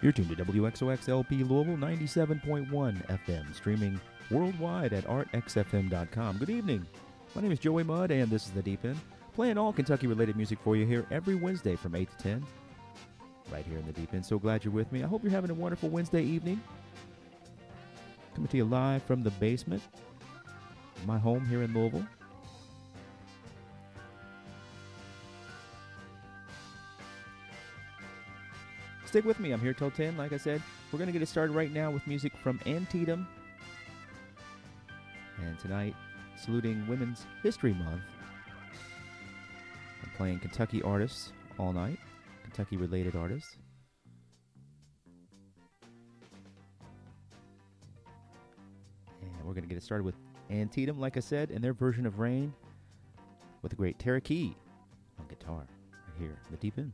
You're 0.00 0.12
tuned 0.12 0.28
to 0.36 0.44
WXOX 0.44 1.08
LP 1.08 1.42
Louisville 1.42 1.76
97.1 1.76 2.70
FM, 2.70 3.52
streaming 3.52 4.00
worldwide 4.30 4.92
at 4.92 5.04
artxfm.com. 5.06 6.38
Good 6.38 6.50
evening. 6.50 6.86
My 7.34 7.42
name 7.42 7.50
is 7.50 7.58
Joey 7.58 7.82
Mudd, 7.82 8.12
and 8.12 8.30
this 8.30 8.46
is 8.46 8.52
The 8.52 8.62
Deep 8.62 8.84
End, 8.84 9.00
playing 9.34 9.58
all 9.58 9.72
Kentucky 9.72 10.06
related 10.06 10.36
music 10.36 10.60
for 10.62 10.76
you 10.76 10.86
here 10.86 11.04
every 11.10 11.34
Wednesday 11.34 11.74
from 11.74 11.96
8 11.96 12.08
to 12.16 12.16
10, 12.22 12.46
right 13.50 13.66
here 13.66 13.76
in 13.76 13.86
The 13.86 13.92
Deep 13.92 14.14
End. 14.14 14.24
So 14.24 14.38
glad 14.38 14.64
you're 14.64 14.72
with 14.72 14.92
me. 14.92 15.02
I 15.02 15.08
hope 15.08 15.24
you're 15.24 15.32
having 15.32 15.50
a 15.50 15.54
wonderful 15.54 15.88
Wednesday 15.88 16.22
evening. 16.22 16.60
Coming 18.36 18.48
to 18.48 18.56
you 18.56 18.66
live 18.66 19.02
from 19.02 19.24
the 19.24 19.30
basement, 19.32 19.82
my 21.06 21.18
home 21.18 21.44
here 21.46 21.64
in 21.64 21.74
Louisville. 21.74 22.06
Stick 29.08 29.24
with 29.24 29.40
me. 29.40 29.52
I'm 29.52 29.60
here 29.62 29.72
till 29.72 29.90
10. 29.90 30.18
Like 30.18 30.34
I 30.34 30.36
said, 30.36 30.62
we're 30.92 30.98
going 30.98 31.06
to 31.06 31.14
get 31.14 31.22
it 31.22 31.28
started 31.28 31.54
right 31.54 31.72
now 31.72 31.90
with 31.90 32.06
music 32.06 32.30
from 32.42 32.60
Antietam. 32.66 33.26
And 35.42 35.58
tonight, 35.58 35.94
saluting 36.36 36.86
Women's 36.86 37.24
History 37.42 37.72
Month, 37.72 38.02
I'm 40.02 40.10
playing 40.18 40.40
Kentucky 40.40 40.82
artists 40.82 41.32
all 41.58 41.72
night, 41.72 41.98
Kentucky 42.42 42.76
related 42.76 43.16
artists. 43.16 43.56
And 49.22 49.38
we're 49.42 49.54
going 49.54 49.64
to 49.64 49.70
get 49.70 49.78
it 49.78 49.82
started 49.82 50.04
with 50.04 50.16
Antietam, 50.50 51.00
like 51.00 51.16
I 51.16 51.20
said, 51.20 51.50
and 51.50 51.64
their 51.64 51.72
version 51.72 52.04
of 52.04 52.18
Rain 52.18 52.52
with 53.62 53.70
the 53.70 53.76
great 53.76 53.98
Tara 53.98 54.20
Key 54.20 54.54
on 55.18 55.26
guitar 55.28 55.60
right 55.60 56.18
here 56.18 56.36
the 56.50 56.58
deep 56.58 56.76
end. 56.76 56.92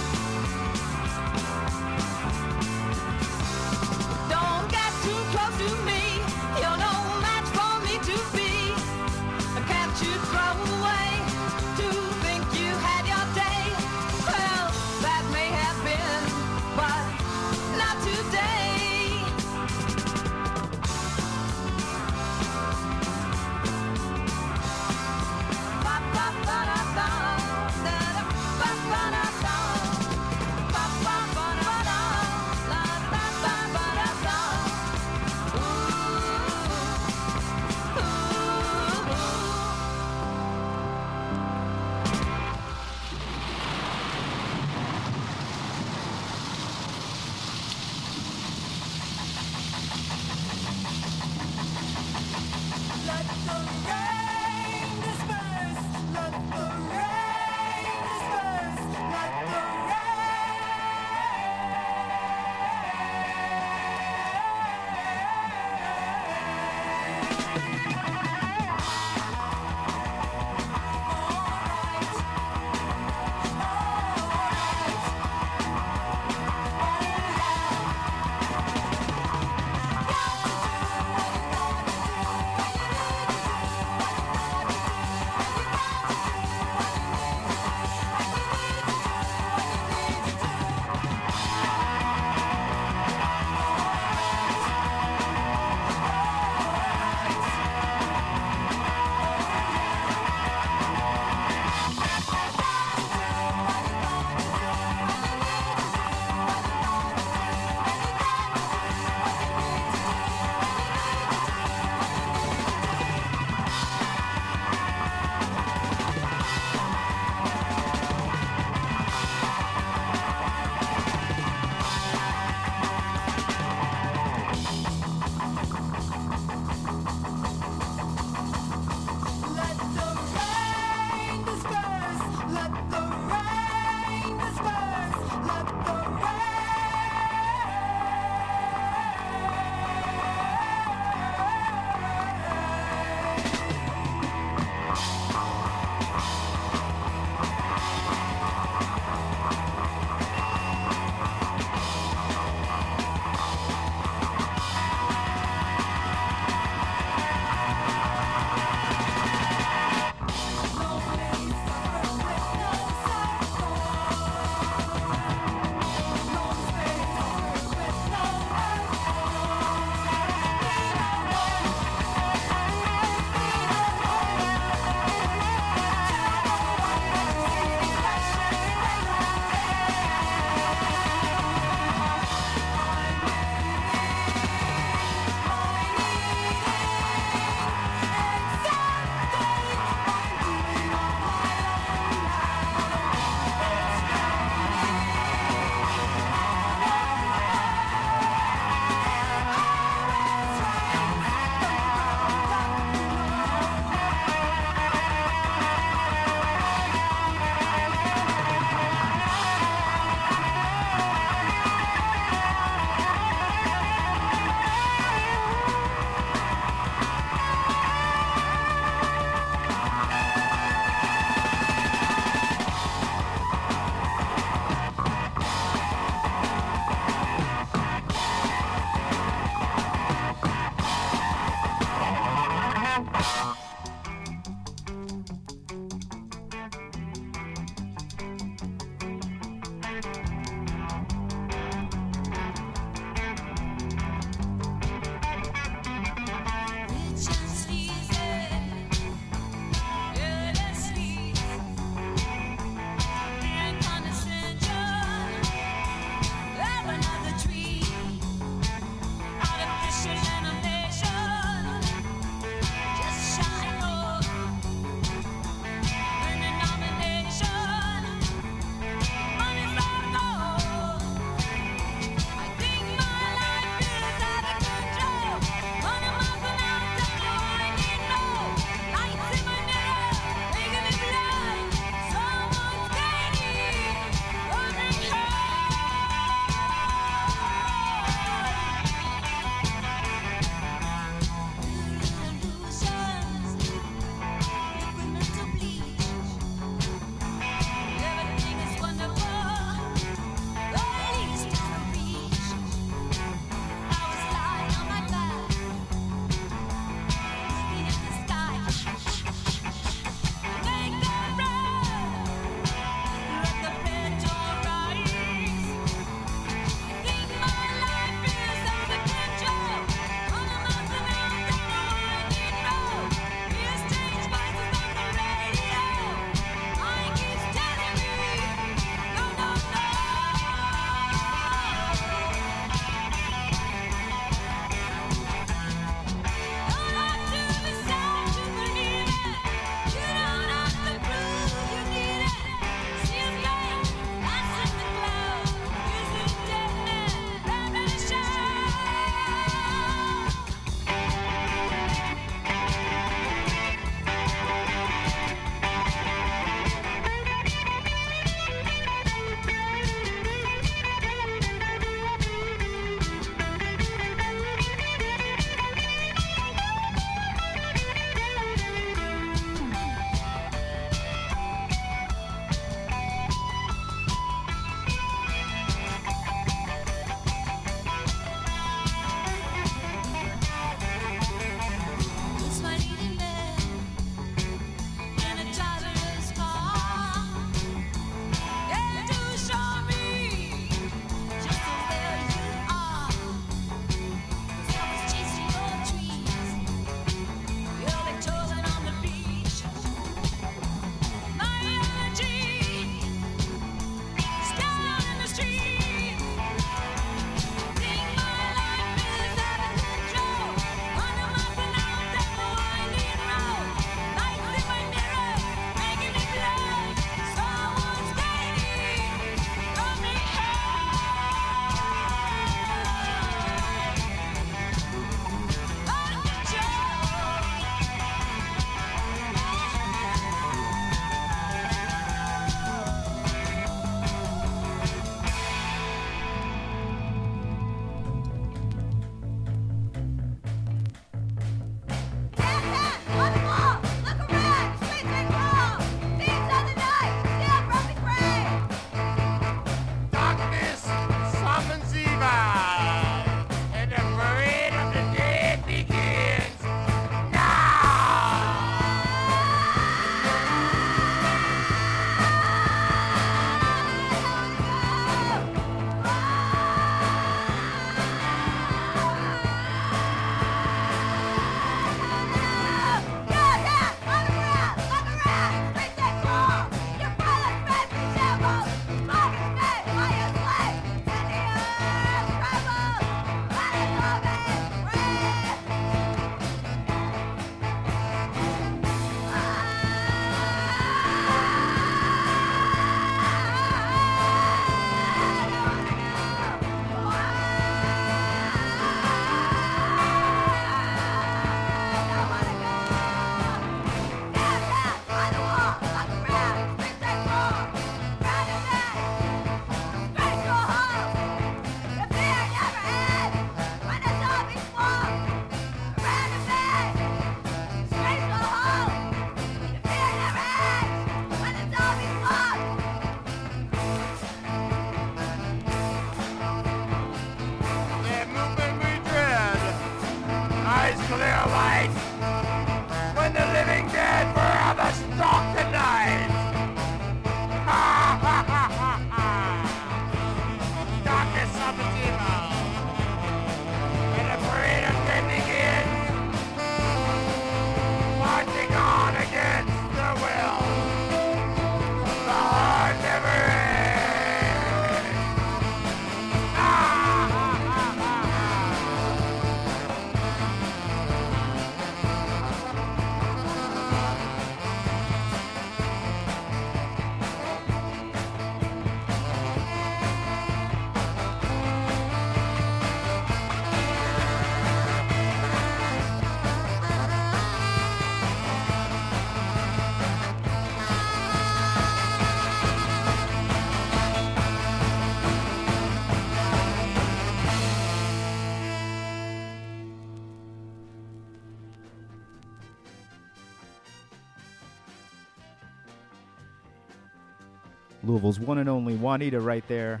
Louisville's 598.04 598.38
one 598.38 598.58
and 598.58 598.68
only 598.68 598.96
Juanita 598.96 599.40
right 599.40 599.66
there 599.66 600.00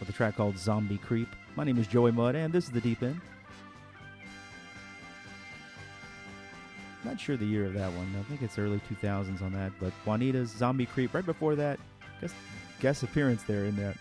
with 0.00 0.08
a 0.08 0.12
track 0.12 0.36
called 0.36 0.58
Zombie 0.58 0.98
Creep. 0.98 1.28
My 1.54 1.64
name 1.64 1.78
is 1.78 1.86
Joey 1.86 2.12
Mudd, 2.12 2.34
and 2.34 2.52
this 2.52 2.64
is 2.64 2.70
the 2.70 2.80
Deep 2.80 3.02
End. 3.02 3.20
Not 7.04 7.20
sure 7.20 7.36
the 7.36 7.46
year 7.46 7.66
of 7.66 7.74
that 7.74 7.92
one. 7.92 8.14
I 8.18 8.22
think 8.24 8.42
it's 8.42 8.58
early 8.58 8.80
2000s 8.90 9.40
on 9.42 9.52
that. 9.52 9.72
But 9.78 9.92
Juanita's 10.04 10.50
Zombie 10.50 10.86
Creep. 10.86 11.14
Right 11.14 11.24
before 11.24 11.54
that, 11.54 11.78
guess 12.20 12.34
guest 12.80 13.02
appearance 13.02 13.42
there 13.44 13.64
in 13.64 13.76
that 13.76 13.96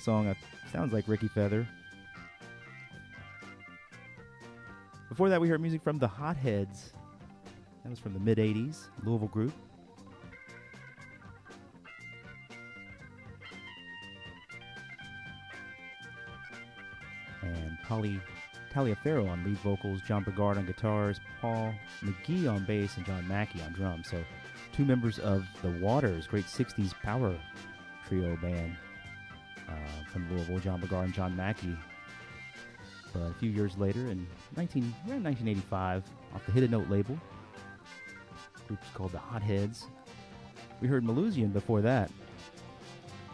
song. 0.00 0.26
Uh, 0.28 0.34
sounds 0.72 0.92
like 0.92 1.08
Ricky 1.08 1.28
Feather. 1.28 1.66
Before 5.08 5.28
that, 5.28 5.40
we 5.40 5.48
heard 5.48 5.60
music 5.60 5.82
from 5.82 5.98
the 5.98 6.08
Hotheads. 6.08 6.92
That 7.82 7.90
was 7.90 7.98
from 7.98 8.12
the 8.12 8.20
mid 8.20 8.38
80s, 8.38 8.88
Louisville 9.04 9.28
group. 9.28 9.52
Polly 18.00 18.20
Taliaferro 18.72 19.28
on 19.28 19.44
lead 19.44 19.58
vocals, 19.58 20.00
John 20.06 20.24
Brigard 20.24 20.56
on 20.56 20.64
guitars, 20.64 21.20
Paul 21.40 21.74
McGee 22.02 22.50
on 22.50 22.64
bass, 22.64 22.96
and 22.96 23.04
John 23.04 23.26
Mackey 23.28 23.60
on 23.62 23.72
drums. 23.72 24.08
So, 24.08 24.22
two 24.72 24.84
members 24.84 25.18
of 25.18 25.44
the 25.60 25.70
Waters, 25.82 26.26
great 26.26 26.46
60s 26.46 26.94
power 27.02 27.36
trio 28.08 28.36
band 28.36 28.74
uh, 29.68 30.10
from 30.10 30.30
Louisville, 30.30 30.60
John 30.60 30.80
Brigard 30.80 31.04
and 31.04 31.14
John 31.14 31.36
Mackey. 31.36 31.76
But 33.12 33.22
a 33.22 33.34
few 33.34 33.50
years 33.50 33.76
later, 33.76 34.06
in 34.06 34.26
19, 34.56 34.82
around 35.08 35.24
1985, 35.24 36.04
off 36.34 36.46
the 36.46 36.52
Hit 36.52 36.62
a 36.62 36.68
Note 36.68 36.88
label, 36.88 37.18
group's 38.66 38.86
called 38.94 39.12
the 39.12 39.18
Hotheads. 39.18 39.88
We 40.80 40.88
heard 40.88 41.04
Melusian 41.04 41.52
before 41.52 41.82
that. 41.82 42.10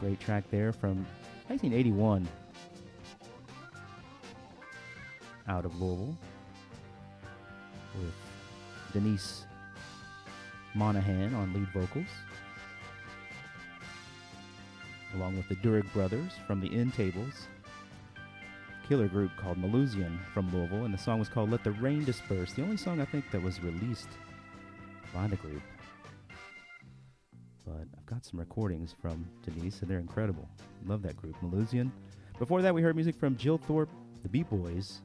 Great 0.01 0.19
track 0.19 0.45
there 0.51 0.73
from 0.73 1.07
1981 1.49 2.27
out 5.49 5.65
of 5.65 5.81
Louisville 5.81 6.17
with 7.95 8.15
Denise 8.93 9.45
Monahan 10.75 11.35
on 11.35 11.53
lead 11.55 11.69
vocals, 11.73 12.07
along 15.15 15.37
with 15.37 15.49
the 15.49 15.57
Durig 15.57 15.91
brothers 15.93 16.33
from 16.47 16.61
the 16.61 16.73
End 16.75 16.93
Tables, 16.95 17.49
killer 18.89 19.09
group 19.09 19.31
called 19.37 19.59
Melusian 19.59 20.19
from 20.33 20.53
Louisville, 20.53 20.85
and 20.85 20.93
the 20.93 20.99
song 20.99 21.19
was 21.19 21.29
called 21.29 21.51
Let 21.51 21.65
the 21.65 21.73
Rain 21.73 22.05
Disperse, 22.05 22.53
the 22.53 22.63
only 22.63 22.77
song 22.77 23.01
I 23.01 23.05
think 23.05 23.31
that 23.31 23.43
was 23.43 23.63
released 23.63 24.09
by 25.15 25.27
the 25.27 25.37
group. 25.37 25.63
But 27.65 27.87
I've 27.97 28.07
got 28.07 28.25
some 28.25 28.39
recordings 28.39 28.95
from 29.01 29.27
Denise, 29.45 29.81
and 29.81 29.91
they're 29.91 29.99
incredible. 29.99 30.49
Love 30.87 31.03
that 31.03 31.17
group, 31.17 31.35
Melusian. 31.43 31.91
Before 32.39 32.63
that, 32.63 32.75
we 32.75 32.83
heard 32.83 32.95
music 32.95 33.17
from 33.17 33.37
Jil 33.37 33.59
Thorpe, 33.59 33.89
the 34.23 34.29
Beat 34.29 34.49
Boys, 34.51 35.01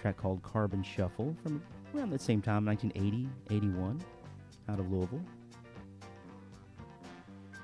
track 0.00 0.16
called 0.16 0.42
Carbon 0.42 0.82
Shuffle 0.82 1.36
from 1.42 1.62
around 1.94 2.10
that 2.10 2.20
same 2.20 2.40
time, 2.40 2.64
1980, 2.64 3.28
81, 3.54 4.00
out 4.68 4.78
of 4.78 4.90
Louisville. 4.90 5.20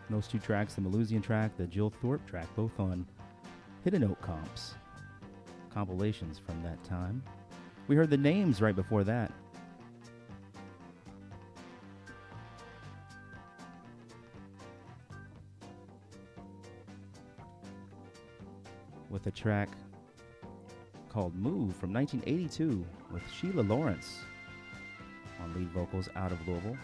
And 0.09 0.17
those 0.17 0.29
two 0.29 0.39
tracks, 0.39 0.75
the 0.75 0.83
Melusian 0.83 1.23
track, 1.23 1.57
the 1.57 1.67
Jil 1.67 1.91
Thorpe 1.91 2.25
track, 2.27 2.47
both 2.55 2.79
on 2.79 3.07
Hidden 3.85 4.03
Note 4.03 4.21
comps, 4.21 4.75
compilations 5.73 6.39
from 6.39 6.63
that 6.63 6.83
time. 6.85 7.23
We 7.89 7.97
heard 7.97 8.11
the 8.11 8.17
names 8.17 8.61
right 8.61 8.77
before 8.77 9.05
that. 9.05 9.33
With 19.09 19.27
a 19.27 19.31
track 19.31 19.71
called 21.17 21.35
Move 21.35 21.75
from 21.75 21.95
1982 21.95 22.85
with 23.11 23.23
Sheila 23.33 23.63
Lawrence 23.63 24.19
on 25.43 25.55
lead 25.55 25.71
vocals 25.71 26.11
out 26.15 26.31
of 26.31 26.47
Louisville. 26.47 26.77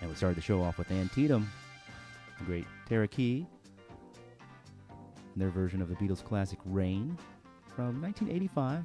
And 0.00 0.08
we 0.08 0.14
started 0.14 0.36
the 0.36 0.42
show 0.42 0.62
off 0.62 0.78
with 0.78 0.92
Antietam, 0.92 1.50
the 2.38 2.44
great 2.44 2.66
and 2.88 3.48
their 5.36 5.50
version 5.50 5.82
of 5.82 5.88
the 5.88 5.96
Beatles 5.96 6.22
classic 6.22 6.60
Rain 6.66 7.18
from 7.74 8.00
1985. 8.00 8.84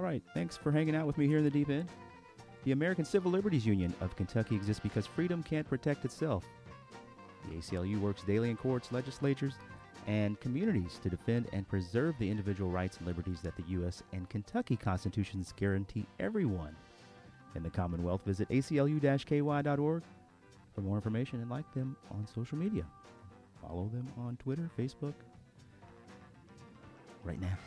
All 0.00 0.06
right, 0.06 0.22
thanks 0.32 0.56
for 0.56 0.72
hanging 0.72 0.96
out 0.96 1.06
with 1.06 1.18
me 1.18 1.26
here 1.26 1.36
in 1.36 1.44
the 1.44 1.50
deep 1.50 1.68
end. 1.68 1.86
The 2.64 2.72
American 2.72 3.04
Civil 3.04 3.32
Liberties 3.32 3.66
Union 3.66 3.92
of 4.00 4.16
Kentucky 4.16 4.56
exists 4.56 4.82
because 4.82 5.06
freedom 5.06 5.42
can't 5.42 5.68
protect 5.68 6.06
itself. 6.06 6.42
The 7.46 7.56
ACLU 7.56 8.00
works 8.00 8.22
daily 8.22 8.48
in 8.48 8.56
courts, 8.56 8.92
legislatures, 8.92 9.52
and 10.06 10.40
communities 10.40 10.98
to 11.02 11.10
defend 11.10 11.48
and 11.52 11.68
preserve 11.68 12.14
the 12.18 12.30
individual 12.30 12.70
rights 12.70 12.96
and 12.96 13.06
liberties 13.06 13.42
that 13.42 13.54
the 13.56 13.62
U.S. 13.72 14.02
and 14.14 14.26
Kentucky 14.30 14.74
constitutions 14.74 15.52
guarantee 15.54 16.06
everyone. 16.18 16.74
In 17.54 17.62
the 17.62 17.68
Commonwealth, 17.68 18.22
visit 18.24 18.48
aclu-ky.org 18.48 20.02
for 20.74 20.80
more 20.80 20.96
information 20.96 21.42
and 21.42 21.50
like 21.50 21.70
them 21.74 21.94
on 22.10 22.26
social 22.26 22.56
media. 22.56 22.86
Follow 23.60 23.90
them 23.92 24.08
on 24.16 24.38
Twitter, 24.38 24.70
Facebook, 24.78 25.12
right 27.22 27.38
now. 27.38 27.58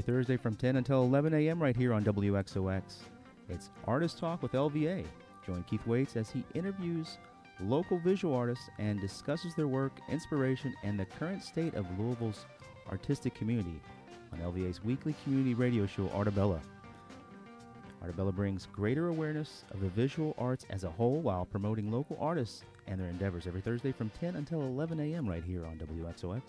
Every 0.00 0.14
Thursday 0.14 0.38
from 0.38 0.56
10 0.56 0.76
until 0.76 1.02
11 1.02 1.34
a.m. 1.34 1.62
right 1.62 1.76
here 1.76 1.92
on 1.92 2.02
WXOX. 2.02 2.82
It's 3.50 3.68
Artist 3.86 4.16
Talk 4.16 4.42
with 4.42 4.52
LVA. 4.52 5.04
Join 5.44 5.62
Keith 5.64 5.86
Waits 5.86 6.16
as 6.16 6.30
he 6.30 6.42
interviews 6.54 7.18
local 7.60 7.98
visual 7.98 8.34
artists 8.34 8.70
and 8.78 8.98
discusses 8.98 9.54
their 9.54 9.68
work, 9.68 9.92
inspiration, 10.08 10.74
and 10.84 10.98
the 10.98 11.04
current 11.04 11.44
state 11.44 11.74
of 11.74 11.84
Louisville's 11.98 12.46
artistic 12.90 13.34
community 13.34 13.78
on 14.32 14.38
LVA's 14.38 14.82
weekly 14.82 15.14
community 15.22 15.52
radio 15.52 15.84
show, 15.84 16.06
Artebella. 16.14 16.60
Artebella 18.02 18.34
brings 18.34 18.68
greater 18.72 19.08
awareness 19.08 19.64
of 19.70 19.82
the 19.82 19.90
visual 19.90 20.34
arts 20.38 20.64
as 20.70 20.84
a 20.84 20.90
whole 20.90 21.20
while 21.20 21.44
promoting 21.44 21.92
local 21.92 22.16
artists 22.18 22.62
and 22.86 22.98
their 22.98 23.10
endeavors 23.10 23.46
every 23.46 23.60
Thursday 23.60 23.92
from 23.92 24.10
10 24.18 24.36
until 24.36 24.62
11 24.62 24.98
a.m. 24.98 25.28
right 25.28 25.44
here 25.44 25.66
on 25.66 25.76
WXOX. 25.76 26.40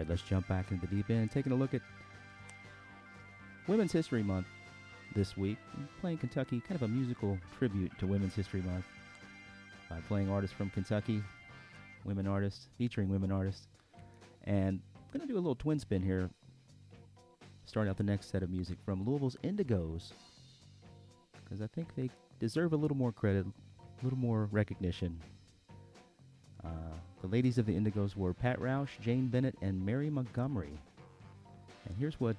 Right, 0.00 0.08
let's 0.08 0.22
jump 0.22 0.48
back 0.48 0.70
into 0.70 0.86
the 0.86 0.96
deep 0.96 1.10
end, 1.10 1.30
taking 1.30 1.52
a 1.52 1.54
look 1.54 1.74
at 1.74 1.82
Women's 3.66 3.92
History 3.92 4.22
Month 4.22 4.46
this 5.14 5.36
week. 5.36 5.58
Playing 6.00 6.16
Kentucky, 6.16 6.60
kind 6.60 6.74
of 6.74 6.82
a 6.82 6.88
musical 6.88 7.38
tribute 7.58 7.92
to 7.98 8.06
Women's 8.06 8.34
History 8.34 8.62
Month 8.62 8.86
by 9.90 9.98
playing 10.08 10.30
artists 10.30 10.56
from 10.56 10.70
Kentucky, 10.70 11.22
women 12.04 12.26
artists, 12.26 12.68
featuring 12.78 13.10
women 13.10 13.30
artists. 13.30 13.66
And 14.44 14.80
I'm 14.96 15.18
going 15.18 15.20
to 15.20 15.30
do 15.30 15.34
a 15.34 15.42
little 15.42 15.54
twin 15.54 15.78
spin 15.78 16.02
here, 16.02 16.30
starting 17.66 17.90
out 17.90 17.98
the 17.98 18.02
next 18.02 18.30
set 18.30 18.42
of 18.42 18.48
music 18.48 18.78
from 18.82 19.04
Louisville's 19.04 19.36
Indigos, 19.44 20.12
because 21.44 21.60
I 21.60 21.66
think 21.66 21.94
they 21.94 22.08
deserve 22.38 22.72
a 22.72 22.76
little 22.76 22.96
more 22.96 23.12
credit, 23.12 23.44
a 23.44 24.04
little 24.04 24.18
more 24.18 24.48
recognition. 24.50 25.20
Uh, 26.64 26.68
the 27.20 27.28
ladies 27.28 27.58
of 27.58 27.66
the 27.66 27.74
Indigos 27.74 28.16
were 28.16 28.32
Pat 28.32 28.58
Roush, 28.58 29.00
Jane 29.00 29.28
Bennett, 29.28 29.56
and 29.62 29.84
Mary 29.84 30.10
Montgomery. 30.10 30.78
And 31.86 31.96
here's 31.98 32.20
what 32.20 32.36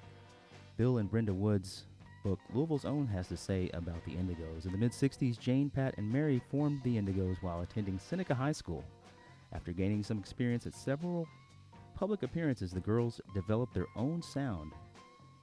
Bill 0.78 0.98
and 0.98 1.10
Brenda 1.10 1.34
Wood's 1.34 1.84
book, 2.24 2.40
Louisville's 2.54 2.86
Own, 2.86 3.08
has 3.08 3.28
to 3.28 3.38
say 3.38 3.70
about 3.74 4.04
the 4.06 4.12
Indigos. 4.12 4.66
In 4.66 4.72
the 4.72 4.78
mid 4.78 4.92
60s, 4.92 5.40
Jane, 5.40 5.70
Pat, 5.70 5.96
and 5.98 6.12
Mary 6.12 6.42
formed 6.50 6.82
the 6.84 6.98
Indigos 6.98 7.42
while 7.42 7.62
attending 7.62 8.00
Seneca 8.00 8.36
High 8.36 8.52
School. 8.52 8.84
After 9.54 9.72
gaining 9.72 10.04
some 10.04 10.20
experience 10.20 10.66
at 10.66 10.74
several 10.74 11.28
public 11.96 12.24
appearances, 12.24 12.72
the 12.72 12.80
girls 12.80 13.22
developed 13.34 13.74
their 13.74 13.88
own 13.96 14.22
sound 14.22 14.72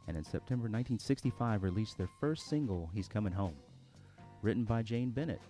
and 0.09 0.17
in 0.17 0.25
September 0.25 0.63
1965 0.63 1.63
released 1.63 1.99
their 1.99 2.09
first 2.19 2.49
single, 2.49 2.91
He's 2.95 3.09
Coming 3.09 3.33
Home. 3.33 3.55
Written 4.41 4.65
by 4.65 4.83
Jane 4.83 5.11
Bennett, 5.11 5.43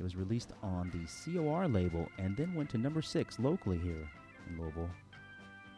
it 0.00 0.02
was 0.02 0.16
released 0.16 0.54
on 0.62 0.90
the 0.90 1.34
COR 1.34 1.68
label 1.68 2.08
and 2.18 2.34
then 2.34 2.54
went 2.54 2.70
to 2.70 2.78
number 2.78 3.02
six 3.02 3.38
locally 3.38 3.76
here 3.76 4.08
in 4.48 4.58
Louisville 4.58 4.88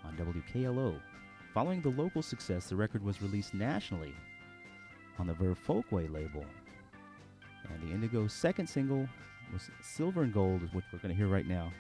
on 0.05 0.17
WKLO. 0.17 1.01
Following 1.53 1.83
the 1.83 1.89
local 1.89 2.23
success, 2.23 2.69
the 2.69 2.77
record 2.77 3.03
was 3.05 3.21
released 3.21 3.53
nationally 3.53 4.15
on 5.19 5.27
the 5.27 5.35
Verve 5.35 5.59
Folkway 5.67 6.09
label. 6.09 6.45
And 7.69 7.83
the 7.83 7.93
Indigo's 7.93 8.33
second 8.33 8.69
single 8.69 9.09
was 9.53 9.69
Silver 9.83 10.23
and 10.23 10.33
Gold, 10.33 10.63
which 10.73 10.85
we're 10.93 11.01
going 11.01 11.13
to 11.13 11.19
hear 11.19 11.27
right 11.27 11.47
now, 11.47 11.73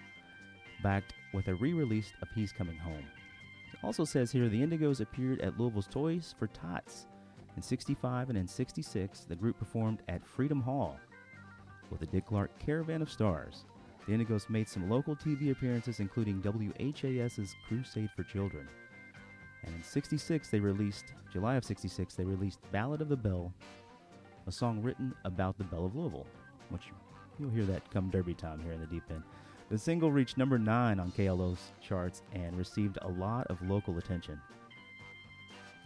backed 0.82 1.14
with 1.32 1.46
a 1.46 1.54
re 1.54 1.72
released 1.72 2.14
of 2.22 2.28
He's 2.34 2.52
Coming 2.52 2.76
Home. 2.76 3.06
It 3.72 3.78
also 3.84 4.04
says 4.04 4.32
here 4.32 4.48
the 4.48 4.60
Indigos 4.60 5.00
appeared 5.00 5.40
at 5.42 5.60
Louisville's 5.60 5.86
Toys 5.86 6.34
for 6.40 6.48
Tots. 6.48 7.06
In 7.56 7.62
65 7.62 8.30
and 8.30 8.38
in 8.38 8.48
66, 8.48 9.26
the 9.28 9.36
group 9.36 9.60
performed 9.60 10.02
at 10.08 10.26
Freedom 10.26 10.60
Hall 10.60 10.98
with 11.92 12.00
the 12.00 12.06
Dick 12.06 12.26
Clark 12.26 12.50
Caravan 12.58 13.02
of 13.02 13.12
Stars. 13.12 13.64
The 14.06 14.12
Indigos 14.14 14.50
made 14.50 14.68
some 14.68 14.90
local 14.90 15.14
TV 15.14 15.52
appearances, 15.52 16.00
including 16.00 16.42
WHAS's 16.42 17.54
Crusade 17.68 18.10
for 18.16 18.24
Children. 18.24 18.66
And 19.64 19.74
in 19.76 19.82
66, 19.82 20.48
they 20.48 20.58
released, 20.58 21.12
July 21.32 21.54
of 21.54 21.64
66, 21.64 22.14
they 22.14 22.24
released 22.24 22.58
Ballad 22.72 23.00
of 23.00 23.08
the 23.08 23.16
Bell, 23.16 23.52
a 24.48 24.52
song 24.52 24.82
written 24.82 25.14
about 25.24 25.56
the 25.56 25.64
Belle 25.64 25.86
of 25.86 25.94
Louisville, 25.94 26.26
which 26.70 26.90
you'll 27.38 27.50
hear 27.50 27.64
that 27.66 27.88
come 27.92 28.10
derby 28.10 28.34
time 28.34 28.60
here 28.60 28.72
in 28.72 28.80
the 28.80 28.86
deep 28.86 29.04
end. 29.10 29.22
The 29.70 29.78
single 29.78 30.10
reached 30.10 30.36
number 30.36 30.58
9 30.58 30.98
on 30.98 31.12
KLO's 31.12 31.72
charts 31.80 32.22
and 32.32 32.58
received 32.58 32.98
a 33.02 33.08
lot 33.08 33.46
of 33.46 33.62
local 33.62 33.98
attention. 33.98 34.40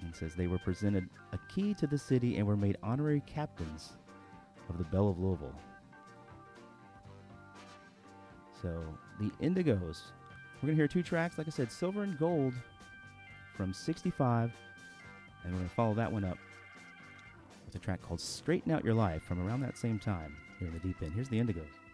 And 0.02 0.14
says 0.14 0.34
they 0.34 0.46
were 0.46 0.58
presented 0.58 1.08
a 1.32 1.38
key 1.54 1.74
to 1.74 1.86
the 1.86 1.98
city 1.98 2.36
and 2.36 2.46
were 2.46 2.56
made 2.56 2.78
honorary 2.82 3.22
captains 3.26 3.92
of 4.68 4.78
the 4.78 4.84
Belle 4.84 5.08
of 5.08 5.18
Louisville. 5.18 5.54
So 8.62 8.82
the 9.20 9.30
Indigos. 9.42 10.00
We're 10.62 10.68
gonna 10.68 10.76
hear 10.76 10.88
two 10.88 11.02
tracks, 11.02 11.38
like 11.38 11.46
I 11.46 11.50
said, 11.50 11.70
Silver 11.70 12.02
and 12.02 12.18
Gold 12.18 12.54
from 13.56 13.72
65, 13.72 14.52
and 15.44 15.52
we're 15.52 15.58
gonna 15.58 15.68
follow 15.68 15.94
that 15.94 16.10
one 16.10 16.24
up 16.24 16.38
with 17.66 17.74
a 17.74 17.78
track 17.78 18.00
called 18.02 18.20
Straighten 18.20 18.72
Out 18.72 18.84
Your 18.84 18.94
Life 18.94 19.22
from 19.22 19.46
around 19.46 19.60
that 19.60 19.76
same 19.76 19.98
time 19.98 20.36
here 20.58 20.68
in 20.68 20.74
the 20.74 20.80
deep 20.80 21.02
end. 21.02 21.12
Here's 21.12 21.28
the 21.28 21.38
Indigos. 21.38 21.85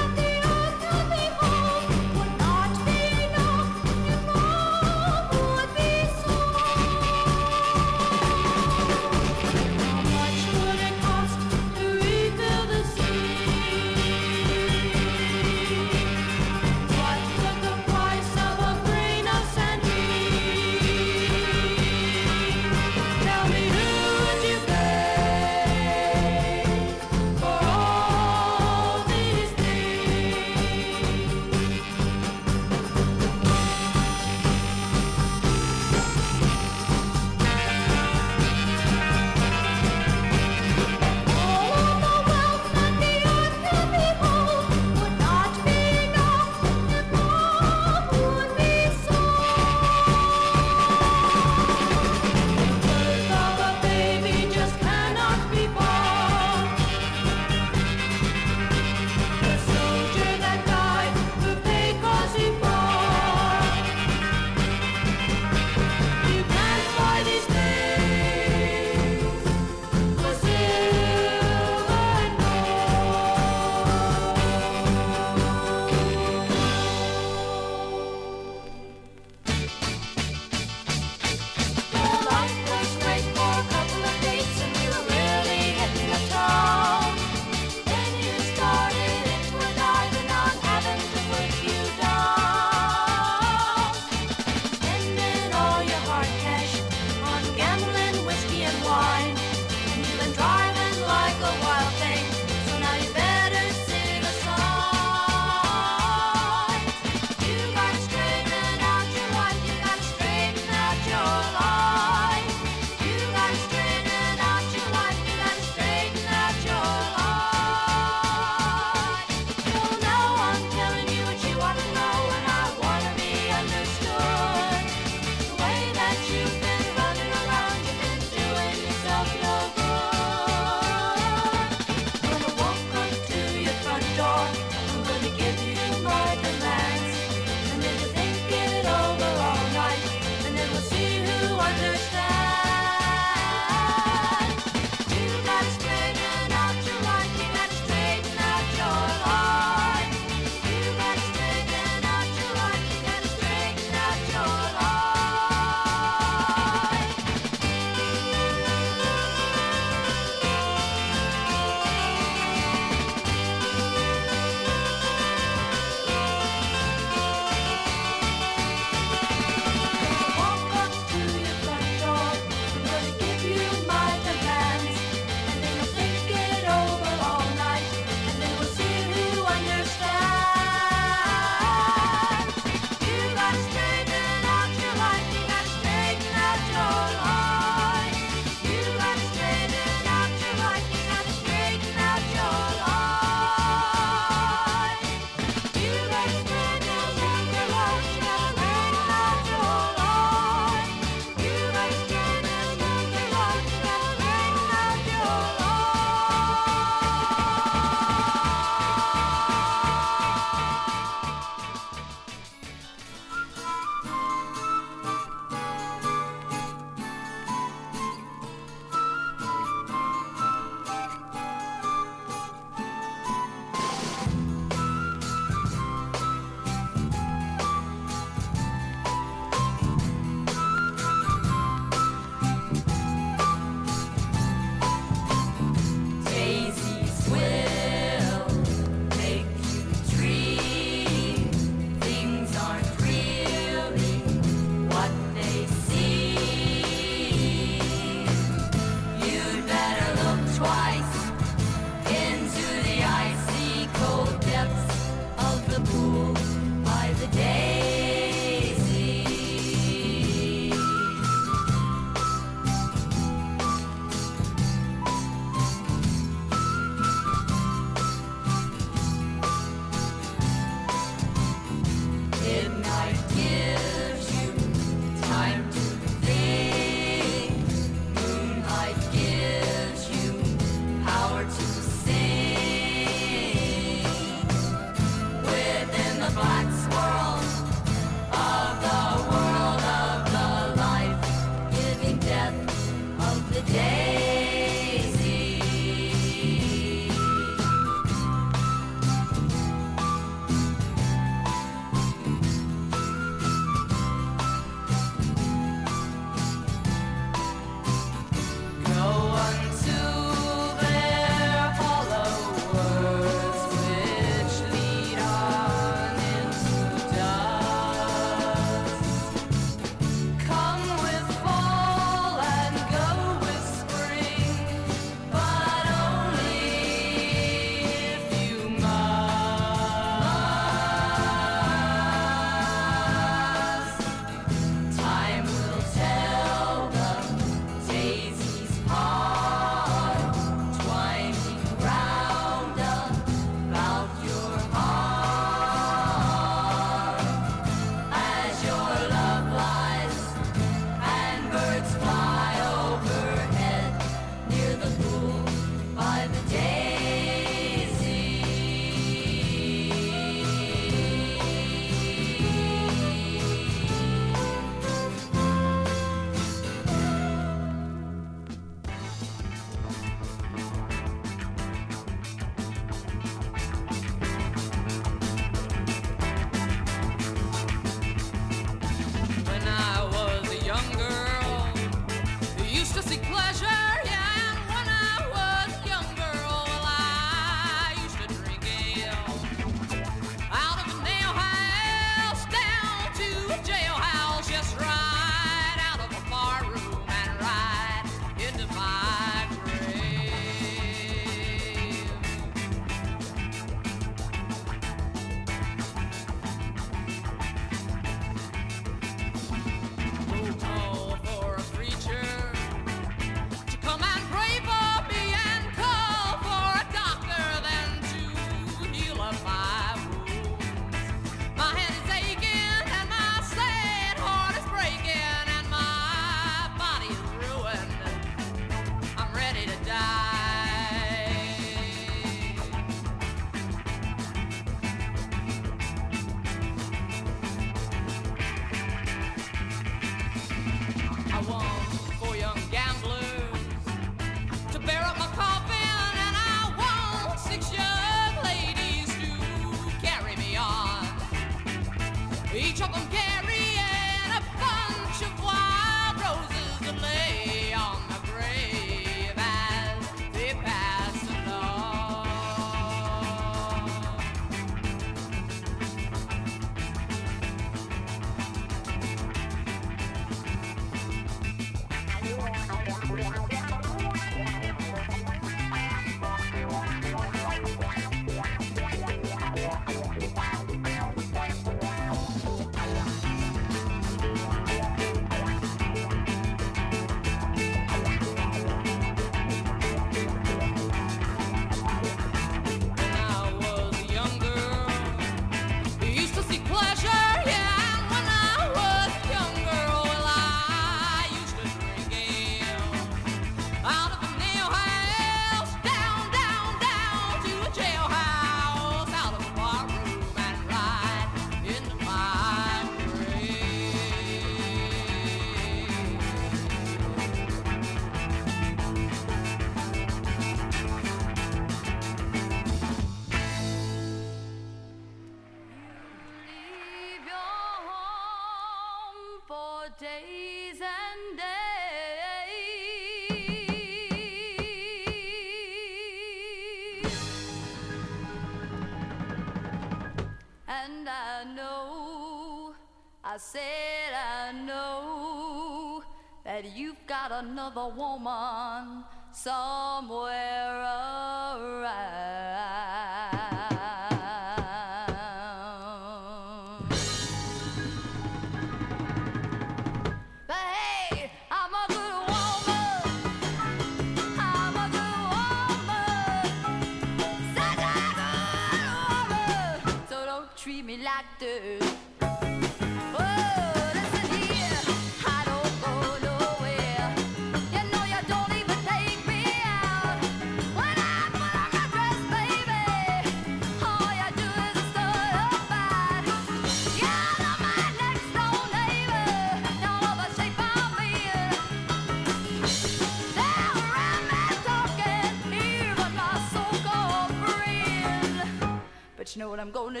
But 599.73 599.93
you 599.93 600.00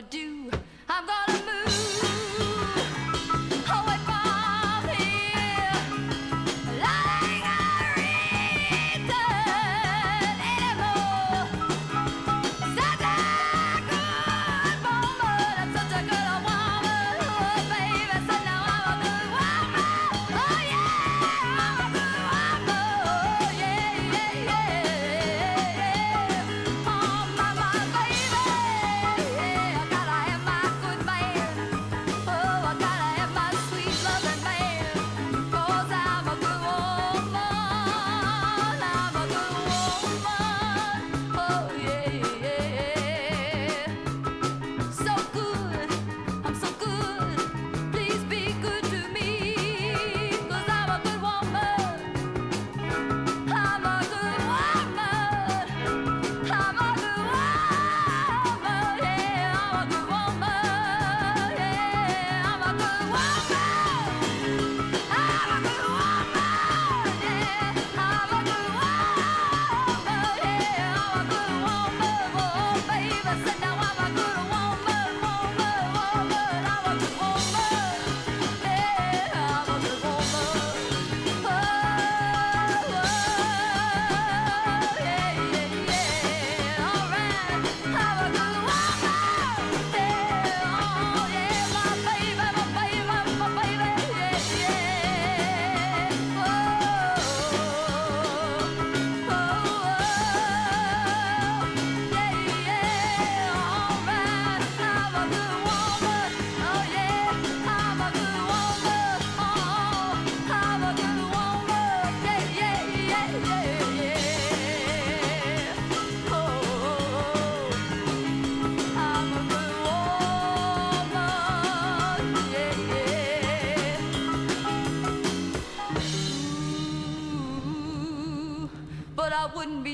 gonna 0.00 0.08
do? 0.10 0.29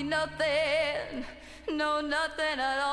nothing, 0.07 1.25
no 1.69 2.01
nothing 2.01 2.61
at 2.61 2.81
all. 2.81 2.86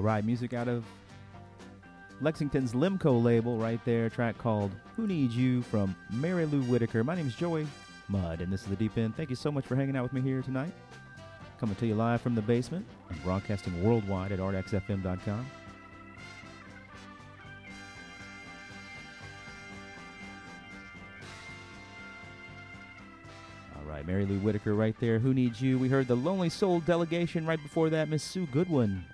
All 0.00 0.06
right, 0.06 0.24
music 0.24 0.54
out 0.54 0.66
of 0.66 0.82
Lexington's 2.22 2.72
Limco 2.72 3.22
label 3.22 3.58
right 3.58 3.78
there, 3.84 4.08
track 4.08 4.38
called 4.38 4.70
Who 4.96 5.06
Needs 5.06 5.36
You 5.36 5.60
from 5.60 5.94
Mary 6.10 6.46
Lou 6.46 6.62
Whitaker. 6.62 7.04
My 7.04 7.14
name 7.14 7.26
is 7.26 7.34
Joey 7.34 7.66
Mudd, 8.08 8.40
and 8.40 8.50
this 8.50 8.62
is 8.62 8.68
The 8.68 8.76
Deep 8.76 8.96
End. 8.96 9.14
Thank 9.14 9.28
you 9.28 9.36
so 9.36 9.52
much 9.52 9.66
for 9.66 9.76
hanging 9.76 9.96
out 9.96 10.04
with 10.04 10.14
me 10.14 10.22
here 10.22 10.40
tonight. 10.40 10.72
Coming 11.58 11.76
to 11.76 11.86
you 11.86 11.94
live 11.94 12.22
from 12.22 12.34
the 12.34 12.40
basement 12.40 12.86
and 13.10 13.22
broadcasting 13.22 13.84
worldwide 13.84 14.32
at 14.32 14.38
artxfm.com. 14.38 15.46
All 23.76 23.84
right, 23.84 24.06
Mary 24.06 24.24
Lou 24.24 24.38
Whitaker 24.38 24.74
right 24.74 24.98
there. 24.98 25.18
Who 25.18 25.34
needs 25.34 25.60
you? 25.60 25.78
We 25.78 25.90
heard 25.90 26.08
the 26.08 26.16
Lonely 26.16 26.48
Soul 26.48 26.80
delegation 26.80 27.44
right 27.44 27.62
before 27.62 27.90
that, 27.90 28.08
Miss 28.08 28.22
Sue 28.22 28.46
Goodwin 28.46 29.04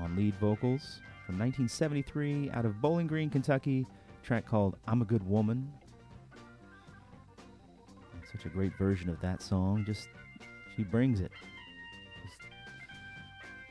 on 0.00 0.16
lead 0.16 0.34
vocals 0.36 1.00
from 1.26 1.38
1973 1.38 2.50
out 2.50 2.64
of 2.64 2.80
Bowling 2.80 3.06
Green, 3.06 3.30
Kentucky. 3.30 3.86
Track 4.22 4.46
called 4.46 4.76
"I'm 4.86 5.02
a 5.02 5.04
Good 5.04 5.26
Woman." 5.26 5.70
Such 8.30 8.44
a 8.44 8.48
great 8.48 8.76
version 8.76 9.08
of 9.08 9.20
that 9.20 9.42
song. 9.42 9.84
Just 9.84 10.08
she 10.76 10.84
brings 10.84 11.20
it. 11.20 11.32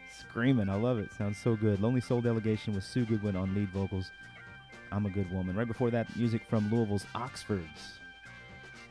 Just 0.07 0.21
screaming. 0.21 0.69
I 0.69 0.75
love 0.75 0.99
it. 0.99 1.11
Sounds 1.13 1.37
so 1.37 1.55
good. 1.55 1.81
Lonely 1.81 2.01
Soul 2.01 2.21
Delegation 2.21 2.73
with 2.73 2.83
Sue 2.83 3.05
Goodwin 3.05 3.35
on 3.35 3.55
lead 3.55 3.69
vocals. 3.69 4.11
I'm 4.91 5.05
a 5.05 5.09
Good 5.09 5.31
Woman. 5.31 5.55
Right 5.55 5.67
before 5.67 5.91
that, 5.91 6.15
music 6.15 6.41
from 6.49 6.69
Louisville's 6.71 7.05
Oxfords 7.15 7.99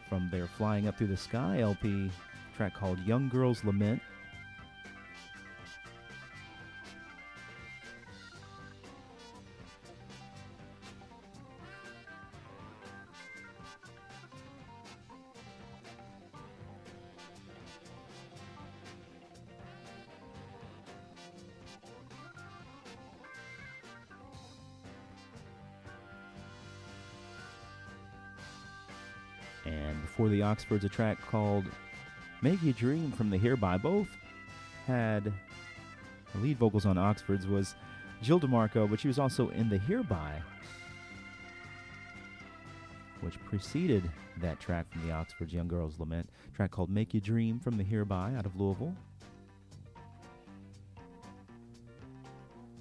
from 0.08 0.28
their 0.30 0.46
Flying 0.46 0.88
Up 0.88 0.96
Through 0.96 1.08
the 1.08 1.16
Sky 1.16 1.60
LP, 1.60 2.10
track 2.56 2.74
called 2.74 2.98
Young 3.00 3.28
Girls 3.28 3.64
Lament. 3.64 4.00
Oxfords, 30.58 30.84
a 30.84 30.88
track 30.88 31.20
called 31.30 31.66
Make 32.42 32.60
You 32.64 32.72
Dream 32.72 33.12
from 33.12 33.30
the 33.30 33.38
Hearby. 33.38 33.78
Both 33.80 34.08
had 34.88 35.22
the 35.22 36.38
lead 36.40 36.58
vocals 36.58 36.84
on 36.84 36.98
Oxfords 36.98 37.46
was 37.46 37.76
Jill 38.22 38.40
DeMarco, 38.40 38.90
but 38.90 38.98
she 38.98 39.06
was 39.06 39.20
also 39.20 39.50
in 39.50 39.68
the 39.68 39.78
Hearby, 39.78 40.42
which 43.20 43.40
preceded 43.44 44.10
that 44.38 44.58
track 44.58 44.90
from 44.90 45.06
the 45.06 45.12
Oxfords 45.14 45.52
Young 45.52 45.68
Girls 45.68 45.94
Lament, 46.00 46.28
track 46.56 46.72
called 46.72 46.90
Make 46.90 47.14
You 47.14 47.20
Dream 47.20 47.60
from 47.60 47.76
the 47.76 47.84
Hearby 47.84 48.36
out 48.36 48.44
of 48.44 48.56
Louisville. 48.56 48.96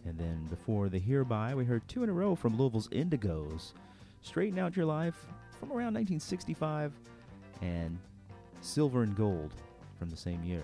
And 0.04 0.18
then 0.18 0.48
before 0.50 0.90
the 0.90 0.98
Hereby, 0.98 1.54
we 1.54 1.64
heard 1.64 1.88
two 1.88 2.04
in 2.04 2.10
a 2.10 2.14
row 2.14 2.34
from 2.34 2.58
Louisville's 2.58 2.88
Indigos. 2.88 3.74
Straighten 4.24 4.58
Out 4.58 4.76
Your 4.76 4.88
Life 4.88 5.28
from 5.60 5.70
around 5.70 5.94
1965 5.94 6.92
and 7.62 7.98
Silver 8.62 9.04
and 9.04 9.16
Gold 9.16 9.54
from 9.98 10.10
the 10.10 10.18
same 10.18 10.44
year. 10.44 10.64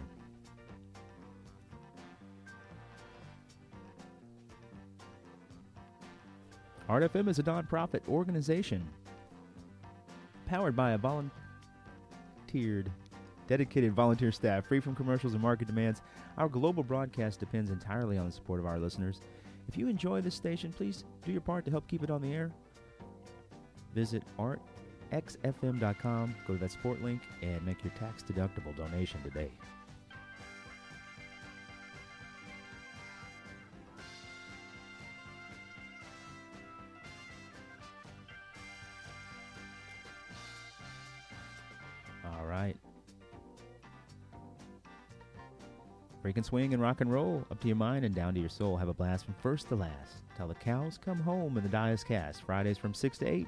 Art 6.89 7.11
FM 7.11 7.27
is 7.29 7.39
a 7.39 7.43
nonprofit 7.43 8.01
organization 8.09 8.85
powered 10.45 10.75
by 10.75 10.91
a 10.91 10.97
volunteered, 10.97 11.31
dedicated 13.47 13.93
volunteer 13.93 14.31
staff 14.31 14.65
free 14.65 14.79
from 14.79 14.93
commercials 14.93 15.33
and 15.33 15.41
market 15.41 15.67
demands. 15.67 16.01
Our 16.37 16.49
global 16.49 16.83
broadcast 16.83 17.39
depends 17.39 17.71
entirely 17.71 18.17
on 18.17 18.25
the 18.25 18.31
support 18.31 18.59
of 18.59 18.65
our 18.65 18.77
listeners. 18.77 19.21
If 19.67 19.77
you 19.77 19.87
enjoy 19.87 20.21
this 20.21 20.35
station, 20.35 20.73
please 20.73 21.05
do 21.25 21.31
your 21.31 21.41
part 21.41 21.65
to 21.65 21.71
help 21.71 21.87
keep 21.87 22.03
it 22.03 22.11
on 22.11 22.21
the 22.21 22.33
air. 22.33 22.51
Visit 23.95 24.23
artxfm.com, 25.11 26.35
go 26.47 26.53
to 26.53 26.59
that 26.59 26.71
support 26.71 27.01
link, 27.01 27.21
and 27.41 27.63
make 27.65 27.83
your 27.83 27.93
tax 27.93 28.23
deductible 28.23 28.75
donation 28.75 29.21
today. 29.23 29.51
All 42.25 42.45
right. 42.45 42.75
Break 46.21 46.41
swing 46.45 46.73
and 46.73 46.81
rock 46.81 47.01
and 47.01 47.11
roll 47.11 47.45
up 47.51 47.59
to 47.59 47.67
your 47.67 47.75
mind 47.75 48.05
and 48.05 48.15
down 48.15 48.33
to 48.33 48.39
your 48.39 48.49
soul. 48.49 48.77
Have 48.77 48.87
a 48.87 48.93
blast 48.93 49.25
from 49.25 49.33
first 49.41 49.67
to 49.67 49.75
last. 49.75 50.23
Till 50.37 50.47
the 50.47 50.55
cows 50.55 50.97
come 50.97 51.19
home 51.19 51.57
and 51.57 51.65
the 51.65 51.69
die 51.69 51.91
is 51.91 52.03
cast. 52.03 52.43
Fridays 52.43 52.77
from 52.77 52.93
6 52.93 53.17
to 53.19 53.27
8 53.27 53.47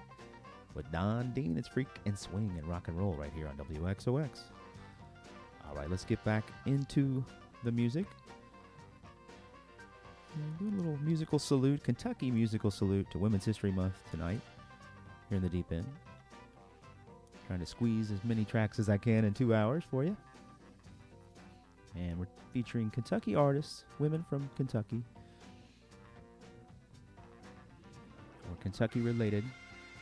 with 0.75 0.91
Don 0.91 1.31
Dean. 1.31 1.57
It's 1.57 1.67
freak 1.67 1.87
and 2.05 2.17
swing 2.17 2.51
and 2.57 2.67
rock 2.67 2.87
and 2.87 2.97
roll 2.97 3.13
right 3.13 3.31
here 3.33 3.47
on 3.47 3.55
WXOX. 3.57 4.41
All 5.67 5.75
right, 5.75 5.89
let's 5.89 6.05
get 6.05 6.23
back 6.23 6.43
into 6.65 7.23
the 7.63 7.71
music. 7.71 8.05
Do 10.59 10.67
a 10.67 10.75
little 10.75 10.99
musical 11.01 11.39
salute, 11.39 11.81
Kentucky 11.83 12.29
musical 12.29 12.69
salute 12.69 13.09
to 13.11 13.17
Women's 13.17 13.45
History 13.45 13.71
Month 13.71 13.95
tonight 14.11 14.41
here 15.29 15.37
in 15.37 15.41
the 15.41 15.49
deep 15.49 15.71
end. 15.71 15.85
Trying 17.47 17.59
to 17.59 17.65
squeeze 17.65 18.11
as 18.11 18.21
many 18.23 18.43
tracks 18.43 18.77
as 18.77 18.89
I 18.89 18.97
can 18.97 19.23
in 19.23 19.33
two 19.33 19.55
hours 19.55 19.83
for 19.89 20.03
you. 20.03 20.15
And 21.95 22.19
we're 22.19 22.27
featuring 22.51 22.89
Kentucky 22.89 23.33
artists, 23.33 23.85
women 23.99 24.25
from 24.29 24.49
Kentucky, 24.57 25.01
or 28.49 28.55
Kentucky 28.61 28.99
related. 28.99 29.45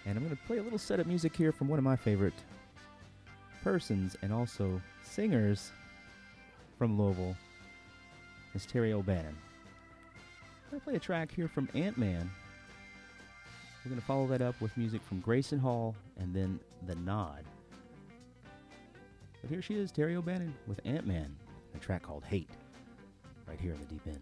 And 0.05 0.17
I'm 0.17 0.23
going 0.23 0.35
to 0.35 0.43
play 0.43 0.57
a 0.57 0.63
little 0.63 0.79
set 0.79 0.99
of 0.99 1.07
music 1.07 1.35
here 1.35 1.51
from 1.51 1.67
one 1.67 1.79
of 1.79 1.85
my 1.85 1.95
favorite 1.95 2.33
persons 3.63 4.17
and 4.21 4.33
also 4.33 4.81
singers 5.03 5.71
from 6.77 6.99
Louisville, 6.99 7.35
Miss 8.53 8.65
Terry 8.65 8.91
O'Bannon. 8.91 9.35
I'm 10.65 10.69
going 10.71 10.81
to 10.81 10.85
play 10.85 10.95
a 10.95 10.99
track 10.99 11.31
here 11.31 11.47
from 11.47 11.69
Antman. 11.73 12.29
We're 13.83 13.89
going 13.89 14.01
to 14.01 14.07
follow 14.07 14.27
that 14.27 14.41
up 14.41 14.59
with 14.59 14.75
music 14.77 15.01
from 15.03 15.19
Grayson 15.19 15.59
Hall 15.59 15.95
and 16.17 16.33
then 16.33 16.59
The 16.87 16.95
Nod. 16.95 17.43
But 19.41 19.49
here 19.49 19.61
she 19.61 19.75
is, 19.75 19.91
Terry 19.91 20.15
O'Bannon 20.15 20.53
with 20.67 20.79
Antman, 20.85 21.35
a 21.75 21.79
track 21.79 22.01
called 22.01 22.23
Hate, 22.23 22.49
right 23.47 23.59
here 23.59 23.73
in 23.73 23.79
the 23.79 23.85
deep 23.85 24.01
end. 24.07 24.21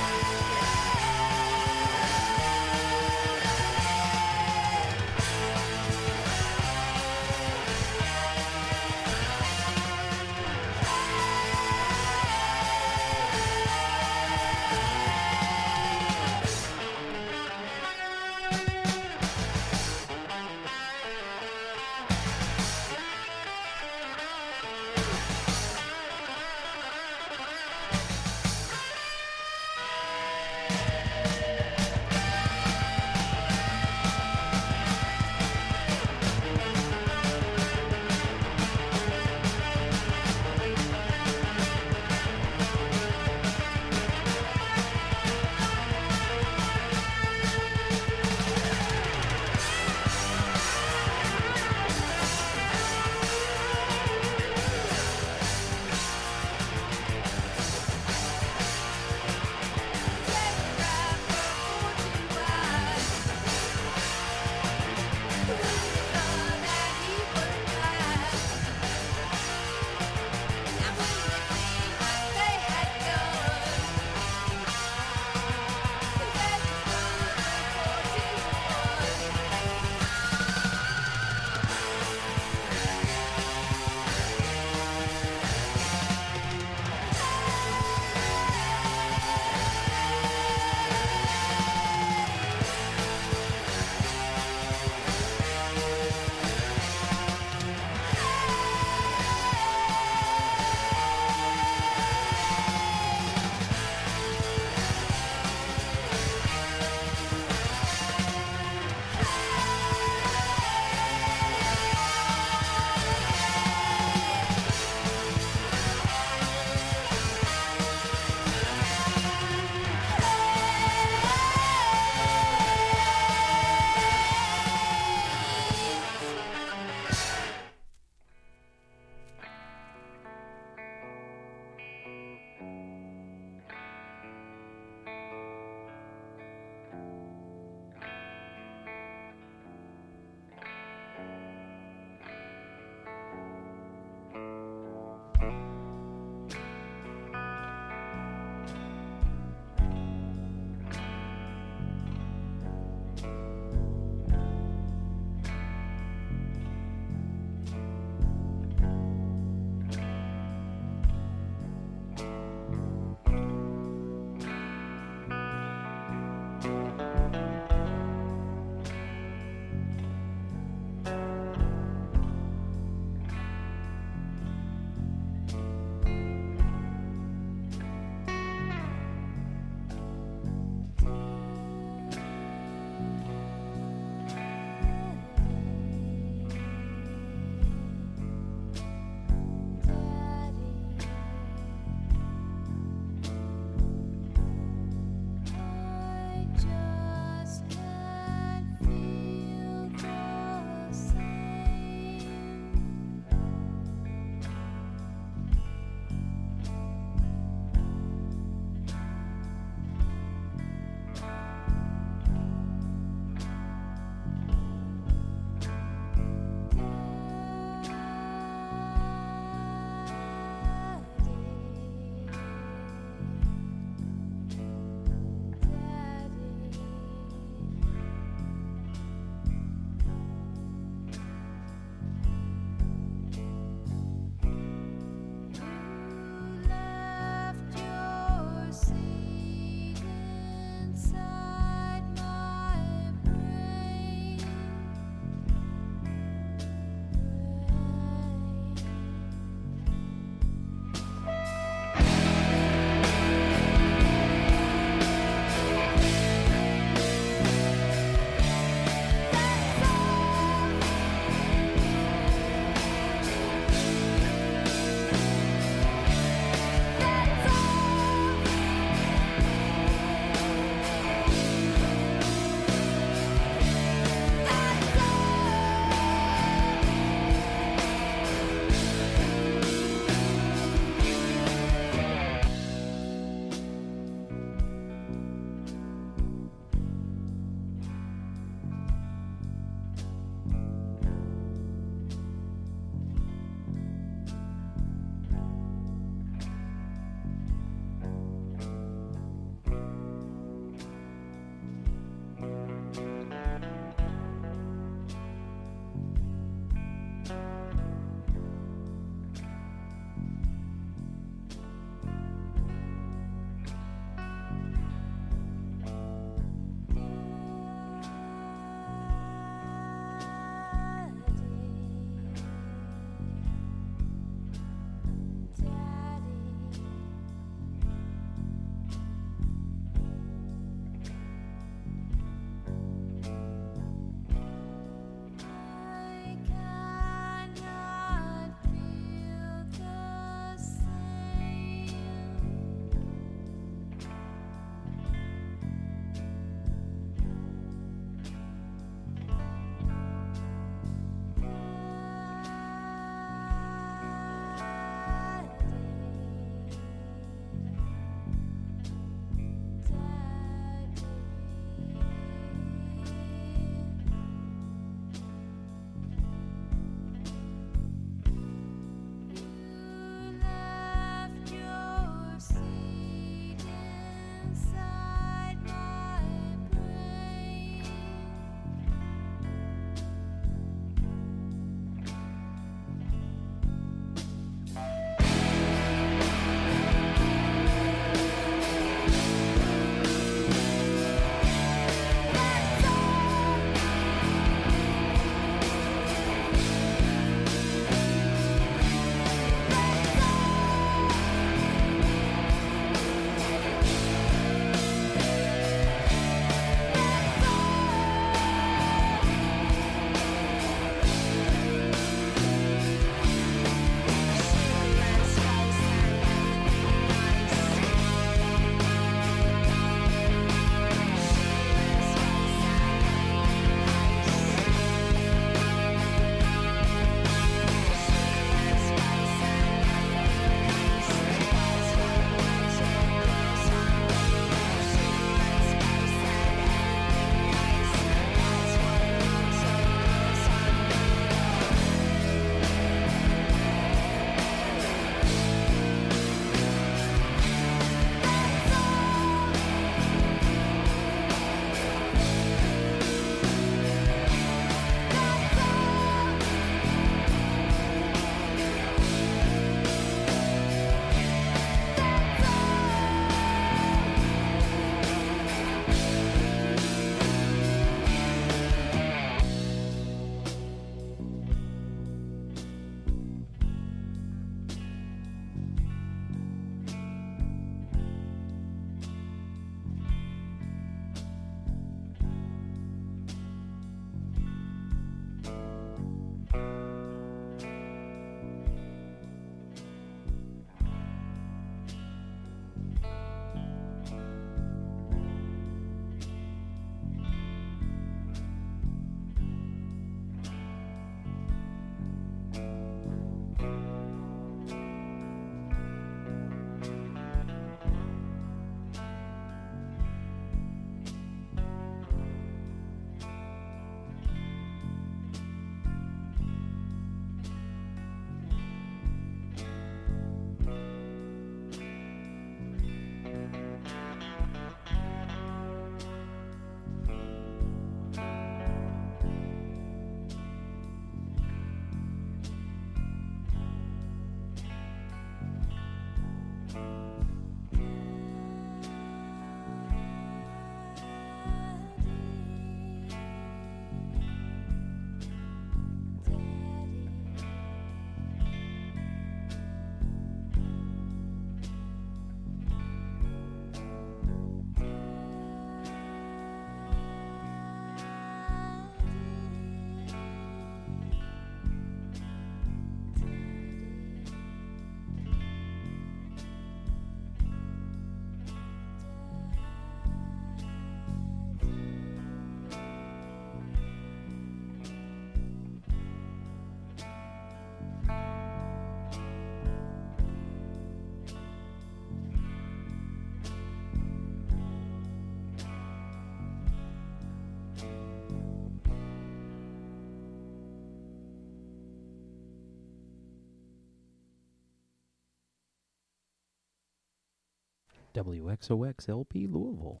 WXOX 598.14 599.08
LP 599.08 599.46
Louisville. 599.46 600.00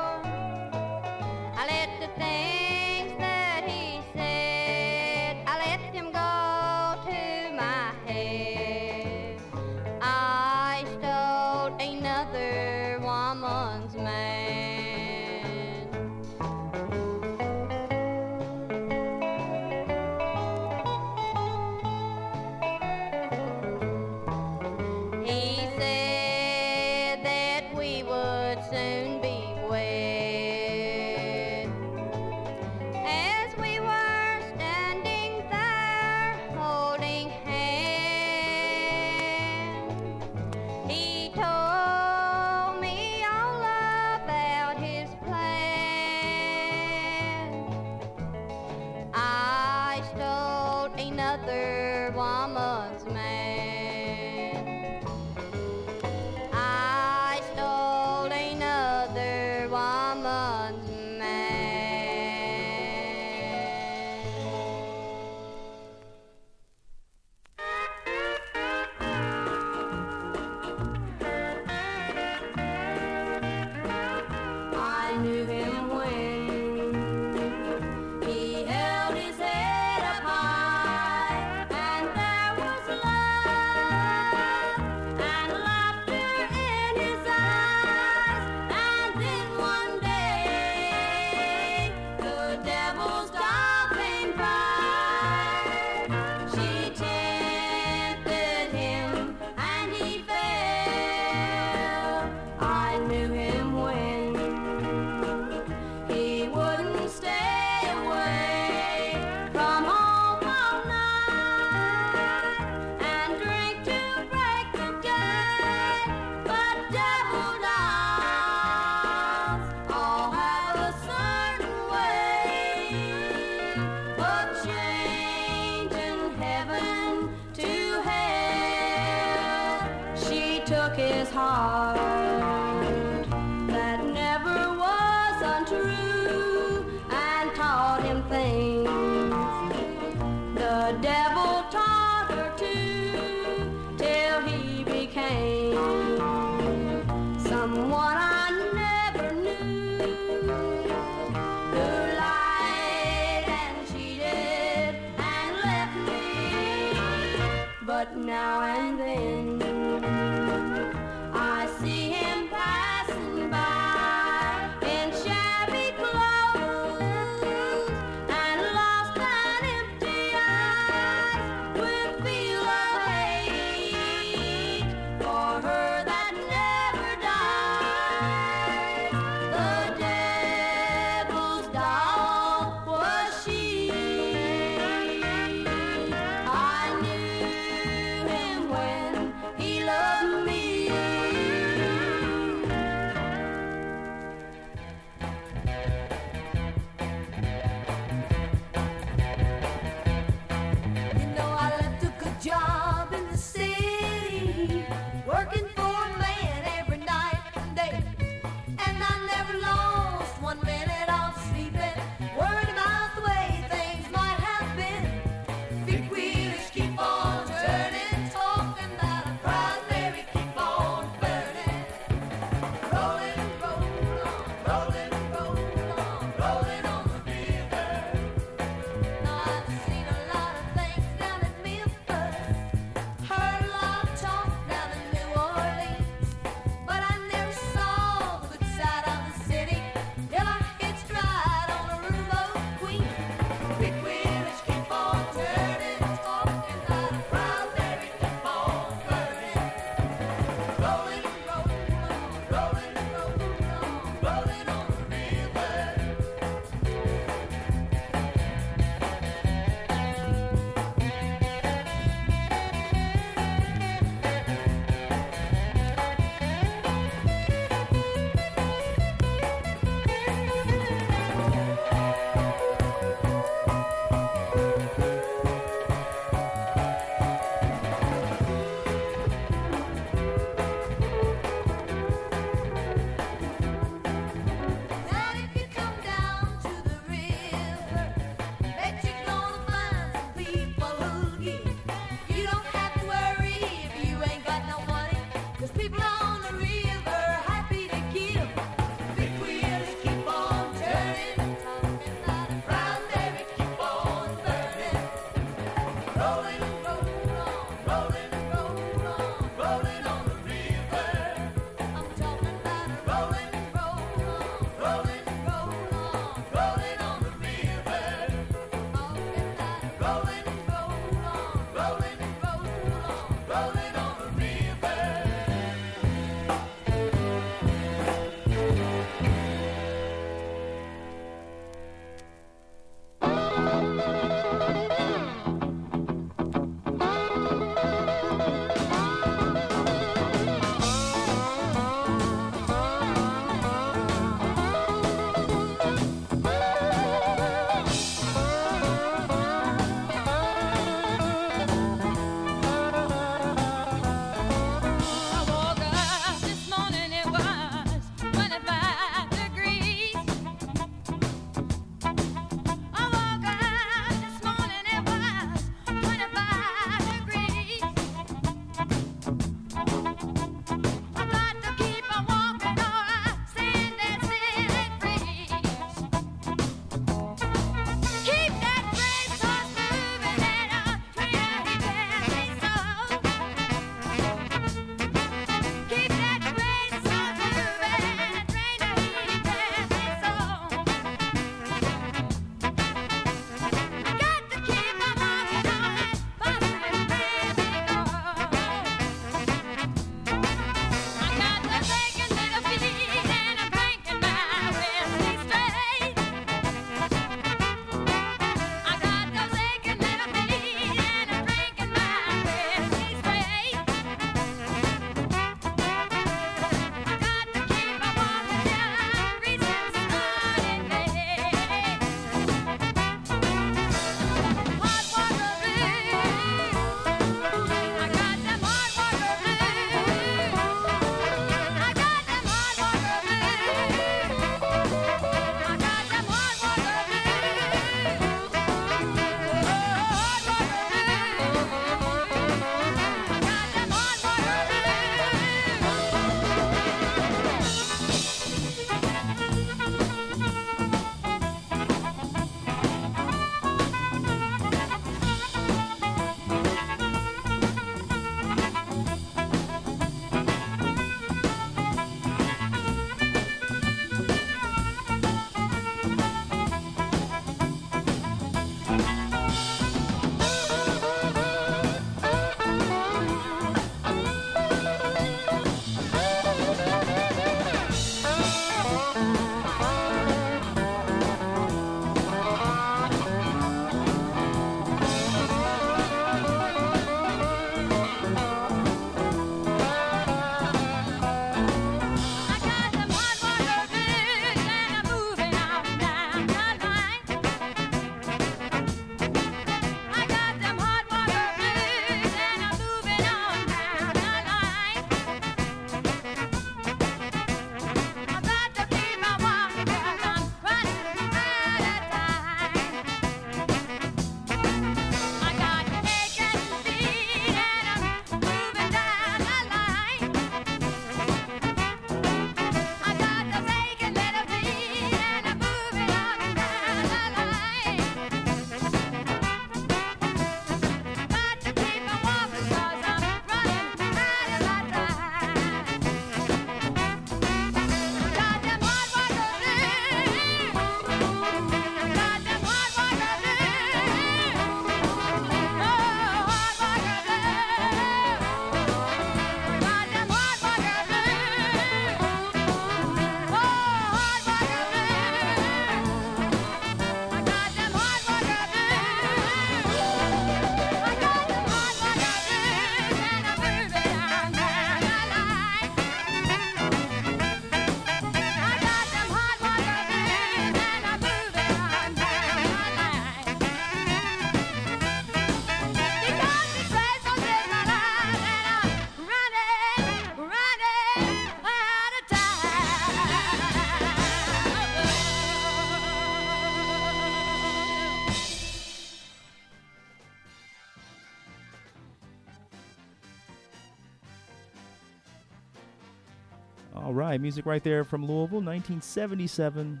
Right, 597.26 597.40
music 597.40 597.66
right 597.66 597.82
there 597.82 598.04
from 598.04 598.22
Louisville, 598.22 598.60
1977. 598.60 600.00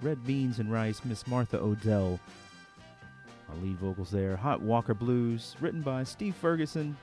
Red 0.00 0.26
Beans 0.26 0.58
and 0.58 0.72
Rice, 0.72 1.04
Miss 1.04 1.26
Martha 1.26 1.58
Odell. 1.58 2.18
Our 3.48 3.56
lead 3.56 3.76
vocals 3.76 4.10
there. 4.10 4.36
Hot 4.36 4.60
Walker 4.60 4.94
Blues, 4.94 5.54
written 5.60 5.82
by 5.82 6.02
Steve 6.04 6.34
Ferguson. 6.34 6.96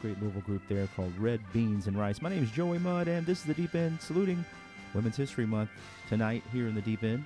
Great 0.00 0.20
Louisville 0.20 0.42
group 0.42 0.62
there 0.68 0.88
called 0.96 1.12
Red 1.18 1.40
Beans 1.52 1.86
and 1.86 1.98
Rice. 1.98 2.22
My 2.22 2.30
name 2.30 2.42
is 2.42 2.50
Joey 2.50 2.78
Mudd, 2.78 3.08
and 3.08 3.26
this 3.26 3.40
is 3.40 3.44
the 3.44 3.54
Deep 3.54 3.74
End 3.74 4.00
saluting 4.00 4.44
Women's 4.94 5.16
History 5.16 5.46
Month 5.46 5.70
tonight 6.08 6.42
here 6.52 6.66
in 6.66 6.74
the 6.74 6.82
Deep 6.82 7.02
End. 7.02 7.24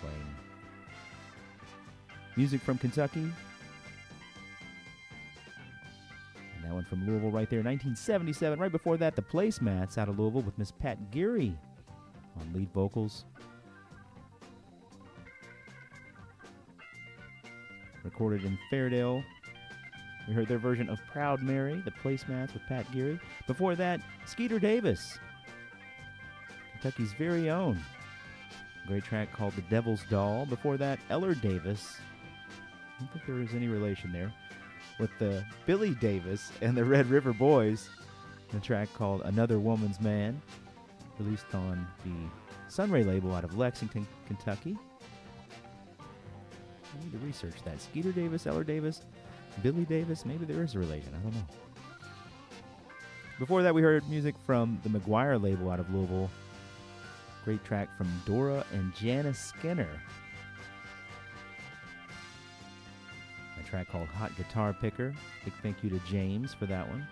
Playing 0.00 0.34
music 2.36 2.62
from 2.62 2.78
Kentucky, 2.78 3.30
that 6.72 6.76
one 6.76 6.84
from 6.84 7.06
Louisville 7.06 7.30
right 7.30 7.50
there, 7.50 7.58
1977. 7.58 8.58
Right 8.58 8.72
before 8.72 8.96
that, 8.96 9.14
the 9.14 9.22
Placemats 9.22 9.98
out 9.98 10.08
of 10.08 10.18
Louisville 10.18 10.40
with 10.40 10.56
Miss 10.56 10.70
Pat 10.70 11.10
Geary 11.10 11.54
on 12.40 12.52
lead 12.54 12.72
vocals. 12.72 13.26
Recorded 18.02 18.44
in 18.44 18.58
Fairdale. 18.70 19.22
We 20.26 20.34
heard 20.34 20.48
their 20.48 20.58
version 20.58 20.88
of 20.88 20.98
Proud 21.10 21.42
Mary, 21.42 21.82
the 21.84 21.90
Placemats 21.90 22.54
with 22.54 22.62
Pat 22.68 22.90
Geary. 22.90 23.20
Before 23.46 23.76
that, 23.76 24.00
Skeeter 24.24 24.58
Davis, 24.58 25.18
Kentucky's 26.72 27.12
very 27.12 27.50
own. 27.50 27.78
Great 28.86 29.04
track 29.04 29.30
called 29.32 29.54
The 29.54 29.62
Devil's 29.62 30.04
Doll. 30.08 30.46
Before 30.46 30.76
that, 30.78 30.98
Eller 31.10 31.34
Davis. 31.34 31.98
I 32.96 33.00
don't 33.00 33.12
think 33.12 33.26
there 33.26 33.34
was 33.36 33.52
any 33.54 33.68
relation 33.68 34.10
there. 34.10 34.32
With 35.02 35.18
the 35.18 35.44
Billy 35.66 35.96
Davis 35.96 36.52
and 36.60 36.76
the 36.76 36.84
Red 36.84 37.10
River 37.10 37.32
Boys. 37.32 37.90
the 38.52 38.60
track 38.60 38.88
called 38.94 39.22
Another 39.22 39.58
Woman's 39.58 40.00
Man. 40.00 40.40
Released 41.18 41.52
on 41.52 41.84
the 42.04 42.12
Sunray 42.68 43.02
label 43.02 43.34
out 43.34 43.42
of 43.42 43.58
Lexington, 43.58 44.06
Kentucky. 44.28 44.78
I 45.98 47.02
need 47.02 47.10
to 47.10 47.18
research 47.18 47.56
that. 47.64 47.80
Skeeter 47.80 48.12
Davis, 48.12 48.46
Eller 48.46 48.62
Davis, 48.62 49.02
Billy 49.60 49.84
Davis. 49.86 50.24
Maybe 50.24 50.44
there 50.44 50.62
is 50.62 50.76
a 50.76 50.78
relation. 50.78 51.12
I 51.16 51.18
don't 51.18 51.34
know. 51.34 51.46
Before 53.40 53.64
that, 53.64 53.74
we 53.74 53.82
heard 53.82 54.08
music 54.08 54.36
from 54.46 54.80
the 54.84 54.88
McGuire 54.88 55.42
label 55.42 55.72
out 55.72 55.80
of 55.80 55.92
Louisville. 55.92 56.30
Great 57.44 57.64
track 57.64 57.88
from 57.98 58.08
Dora 58.24 58.64
and 58.72 58.94
Janice 58.94 59.40
Skinner. 59.40 60.00
A 63.62 63.68
track 63.68 63.88
called 63.88 64.08
Hot 64.08 64.34
Guitar 64.36 64.72
Picker. 64.72 65.14
Big 65.44 65.54
thank 65.62 65.82
you 65.82 65.90
to 65.90 65.98
James 66.00 66.54
for 66.54 66.66
that 66.66 66.88
one. 66.88 67.06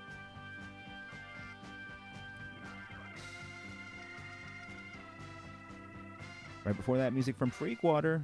Right 6.65 6.77
before 6.77 6.97
that, 6.99 7.13
music 7.13 7.37
from 7.37 7.51
Freakwater. 7.51 8.23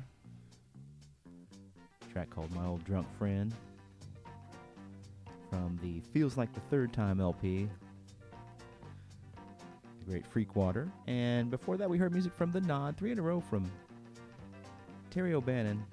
Track 2.12 2.30
called 2.30 2.52
My 2.54 2.66
Old 2.66 2.84
Drunk 2.84 3.06
Friend. 3.18 3.52
From 5.50 5.78
the 5.82 6.00
Feels 6.12 6.36
Like 6.36 6.52
the 6.52 6.60
Third 6.60 6.92
Time 6.92 7.20
LP. 7.20 7.68
The 10.00 10.10
great 10.10 10.24
Freakwater. 10.32 10.90
And 11.06 11.50
before 11.50 11.76
that, 11.76 11.88
we 11.88 11.98
heard 11.98 12.12
music 12.12 12.34
from 12.34 12.52
The 12.52 12.60
Nod. 12.60 12.96
Three 12.96 13.12
in 13.12 13.18
a 13.18 13.22
row 13.22 13.40
from 13.40 13.70
Terry 15.10 15.34
O'Bannon 15.34 15.84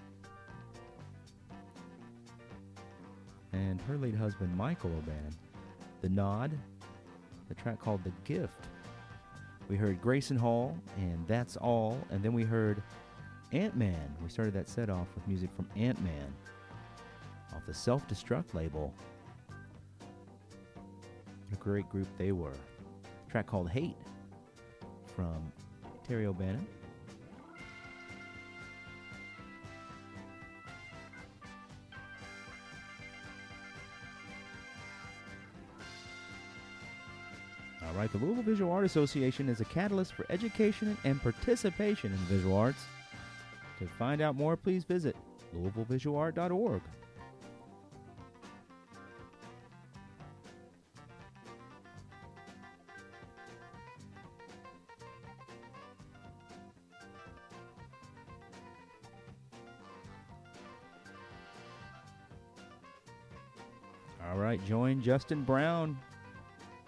and 3.53 3.79
her 3.81 3.97
late 3.97 4.15
husband, 4.15 4.55
Michael 4.57 4.91
O'Bannon. 4.97 5.35
The 6.01 6.09
Nod. 6.09 6.51
The 7.47 7.55
track 7.55 7.79
called 7.79 8.03
The 8.03 8.11
Gift. 8.25 8.65
We 9.69 9.77
heard 9.77 10.01
Grayson 10.01 10.37
Hall, 10.37 10.77
and 10.97 11.25
That's 11.27 11.55
All. 11.57 11.97
And 12.09 12.21
then 12.21 12.33
we 12.33 12.43
heard 12.43 12.81
Ant 13.51 13.75
Man. 13.77 14.15
We 14.21 14.29
started 14.29 14.53
that 14.55 14.67
set 14.67 14.89
off 14.89 15.07
with 15.15 15.27
music 15.27 15.49
from 15.55 15.69
Ant 15.75 16.01
Man 16.01 16.33
off 17.55 17.65
the 17.65 17.73
Self 17.73 18.07
Destruct 18.07 18.53
label. 18.53 18.93
What 21.49 21.53
a 21.53 21.63
great 21.63 21.89
group 21.89 22.07
they 22.17 22.31
were. 22.31 22.53
A 23.27 23.31
track 23.31 23.45
called 23.45 23.69
Hate 23.69 23.97
from 25.15 25.51
Terry 26.07 26.25
O'Bannon. 26.25 26.65
All 37.93 37.99
right, 37.99 38.11
the 38.11 38.17
Louisville 38.17 38.41
Visual 38.41 38.71
Art 38.71 38.85
Association 38.85 39.47
is 39.47 39.61
a 39.61 39.65
catalyst 39.65 40.13
for 40.13 40.25
education 40.29 40.97
and 41.03 41.21
participation 41.21 42.11
in 42.11 42.17
visual 42.21 42.57
arts. 42.57 42.83
To 43.77 43.85
find 43.85 44.19
out 44.19 44.35
more, 44.35 44.57
please 44.57 44.83
visit 44.83 45.15
louisvillevisualart.org. 45.55 46.81
All 64.27 64.37
right, 64.39 64.63
join 64.65 64.99
Justin 64.99 65.43
Brown 65.43 65.95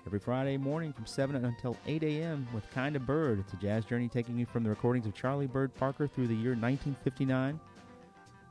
every 0.05 0.19
Friday 0.19 0.55
morning 0.55 0.93
from 0.93 1.05
7 1.05 1.35
until 1.43 1.75
8 1.87 2.03
a.m. 2.03 2.47
with 2.53 2.69
Kinda 2.71 2.99
Bird. 2.99 3.39
It's 3.39 3.53
a 3.53 3.57
jazz 3.57 3.85
journey 3.85 4.07
taking 4.07 4.37
you 4.37 4.45
from 4.45 4.63
the 4.63 4.69
recordings 4.69 5.07
of 5.07 5.15
Charlie 5.15 5.47
Bird 5.47 5.73
Parker 5.73 6.07
through 6.07 6.27
the 6.27 6.35
year 6.35 6.51
1959, 6.51 7.59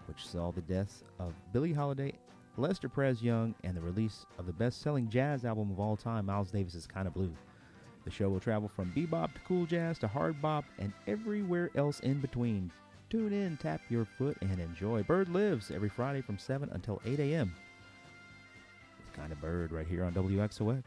which 0.07 0.27
saw 0.27 0.51
the 0.51 0.63
deaths 0.63 1.05
of 1.21 1.33
Billie 1.53 1.73
Holiday, 1.73 2.13
Lester 2.57 2.89
Prez 2.89 3.23
Young, 3.23 3.55
and 3.63 3.77
the 3.77 3.81
release 3.81 4.27
of 4.37 4.47
the 4.47 4.53
best 4.53 4.83
selling 4.83 5.09
jazz 5.09 5.45
album 5.45 5.71
of 5.71 5.79
all 5.79 5.97
time, 5.97 6.27
Miles 6.27 6.51
Davis's 6.51 6.89
Kinda 6.89 7.11
Blue. 7.11 7.33
The 8.05 8.11
show 8.11 8.29
will 8.29 8.41
travel 8.41 8.69
from 8.69 8.93
bebop 8.93 9.33
to 9.35 9.41
cool 9.47 9.65
jazz 9.65 9.99
to 10.01 10.09
hard 10.09 10.43
bop 10.43 10.65
and 10.79 10.93
everywhere 11.07 11.71
else 11.77 12.01
in 12.01 12.21
between. 12.21 12.73
Tune 13.11 13.33
in, 13.33 13.57
tap 13.59 13.81
your 13.89 14.05
foot, 14.05 14.37
and 14.41 14.59
enjoy. 14.59 15.05
Bird 15.05 15.29
Lives 15.29 15.71
every 15.71 15.89
Friday 15.89 16.21
from 16.21 16.37
7 16.37 16.69
until 16.73 17.01
8 17.07 17.21
a.m. 17.21 17.55
With 18.99 19.17
Kinda 19.17 19.37
Bird 19.37 19.71
right 19.71 19.87
here 19.87 20.05
on 20.05 20.13
WXOX. 20.15 20.83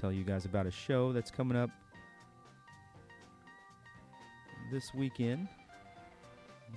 Tell 0.00 0.10
you 0.10 0.24
guys 0.24 0.46
about 0.46 0.66
a 0.66 0.70
show 0.70 1.12
that's 1.12 1.30
coming 1.30 1.58
up 1.58 1.68
this 4.72 4.94
weekend. 4.94 5.46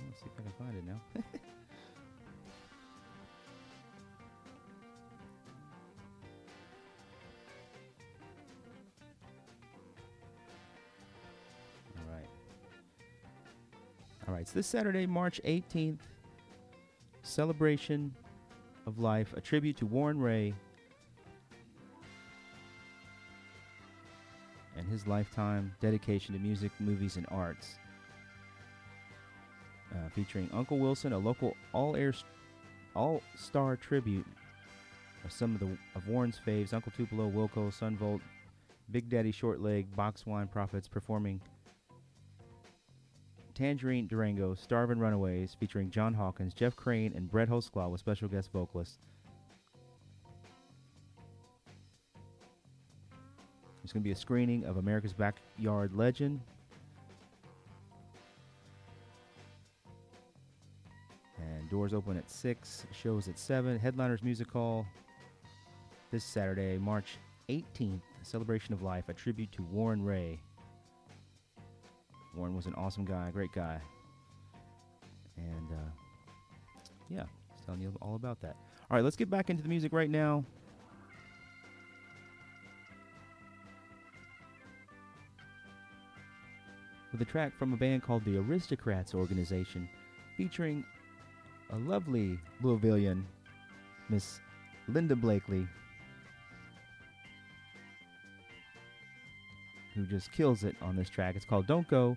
Let's 0.06 0.20
see 0.20 0.26
if 0.26 0.32
I 0.38 0.42
can 0.42 0.52
find 0.58 0.76
it 0.76 0.84
now. 0.84 1.00
All 11.96 12.04
right. 12.12 12.28
All 14.28 14.34
right, 14.34 14.46
so 14.46 14.52
this 14.54 14.66
Saturday, 14.66 15.06
March 15.06 15.40
18th, 15.46 16.00
celebration 17.22 18.14
of 18.86 18.98
life, 18.98 19.32
a 19.34 19.40
tribute 19.40 19.78
to 19.78 19.86
Warren 19.86 20.20
Ray 20.20 20.52
lifetime 25.06 25.74
dedication 25.80 26.34
to 26.34 26.40
music, 26.40 26.72
movies, 26.80 27.16
and 27.16 27.26
arts. 27.30 27.76
Uh, 29.92 30.08
featuring 30.14 30.50
Uncle 30.52 30.78
Wilson, 30.78 31.12
a 31.12 31.18
local 31.18 31.56
all-air, 31.72 32.12
all-star 32.96 33.76
tribute 33.76 34.26
of 35.24 35.32
some 35.32 35.54
of 35.54 35.60
the 35.60 35.68
of 35.94 36.08
Warren's 36.08 36.40
faves: 36.44 36.72
Uncle 36.72 36.92
Tupelo, 36.96 37.30
Wilco, 37.30 37.72
Son 37.72 37.96
Volt, 37.96 38.20
Big 38.90 39.08
Daddy 39.08 39.32
Shortleg, 39.32 39.86
Box 39.94 40.26
Wine 40.26 40.48
Prophets, 40.48 40.88
performing 40.88 41.40
Tangerine 43.54 44.08
Durango, 44.08 44.54
Starvin' 44.54 44.98
Runaways, 44.98 45.56
featuring 45.58 45.90
John 45.90 46.12
Hawkins, 46.14 46.54
Jeff 46.54 46.74
Crane, 46.74 47.12
and 47.14 47.30
Brett 47.30 47.48
Hosklaw 47.48 47.88
with 47.88 48.00
special 48.00 48.28
guest 48.28 48.50
vocalists. 48.52 49.06
going 53.94 54.02
to 54.02 54.08
be 54.08 54.12
a 54.12 54.16
screening 54.16 54.64
of 54.64 54.78
America's 54.78 55.12
Backyard 55.12 55.94
Legend. 55.94 56.40
And 61.38 61.70
doors 61.70 61.94
open 61.94 62.16
at 62.16 62.28
6, 62.28 62.86
shows 62.90 63.28
at 63.28 63.38
7. 63.38 63.78
Headliners 63.78 64.24
Music 64.24 64.50
Hall 64.50 64.84
this 66.10 66.24
Saturday, 66.24 66.76
March 66.76 67.18
18th. 67.48 68.00
Celebration 68.22 68.72
of 68.72 68.82
Life, 68.82 69.08
a 69.08 69.12
tribute 69.12 69.52
to 69.52 69.62
Warren 69.64 70.02
Ray. 70.02 70.40
Warren 72.34 72.56
was 72.56 72.66
an 72.66 72.74
awesome 72.74 73.04
guy, 73.04 73.30
great 73.30 73.52
guy. 73.52 73.78
And 75.36 75.68
uh, 75.70 75.90
yeah, 77.08 77.24
just 77.52 77.64
telling 77.64 77.80
you 77.80 77.92
all 78.00 78.16
about 78.16 78.40
that. 78.40 78.56
All 78.90 78.96
right, 78.96 79.04
let's 79.04 79.16
get 79.16 79.30
back 79.30 79.50
into 79.50 79.62
the 79.62 79.68
music 79.68 79.92
right 79.92 80.10
now. 80.10 80.44
with 87.14 87.22
a 87.22 87.30
track 87.30 87.56
from 87.56 87.72
a 87.72 87.76
band 87.76 88.02
called 88.02 88.24
the 88.24 88.36
Aristocrats 88.36 89.14
Organization 89.14 89.88
featuring 90.36 90.84
a 91.70 91.76
lovely 91.76 92.40
Louisvilleian, 92.60 93.22
Miss 94.08 94.40
Linda 94.88 95.14
Blakely, 95.14 95.68
who 99.94 100.04
just 100.06 100.32
kills 100.32 100.64
it 100.64 100.74
on 100.82 100.96
this 100.96 101.08
track. 101.08 101.36
It's 101.36 101.44
called 101.44 101.68
Don't 101.68 101.86
Go, 101.86 102.16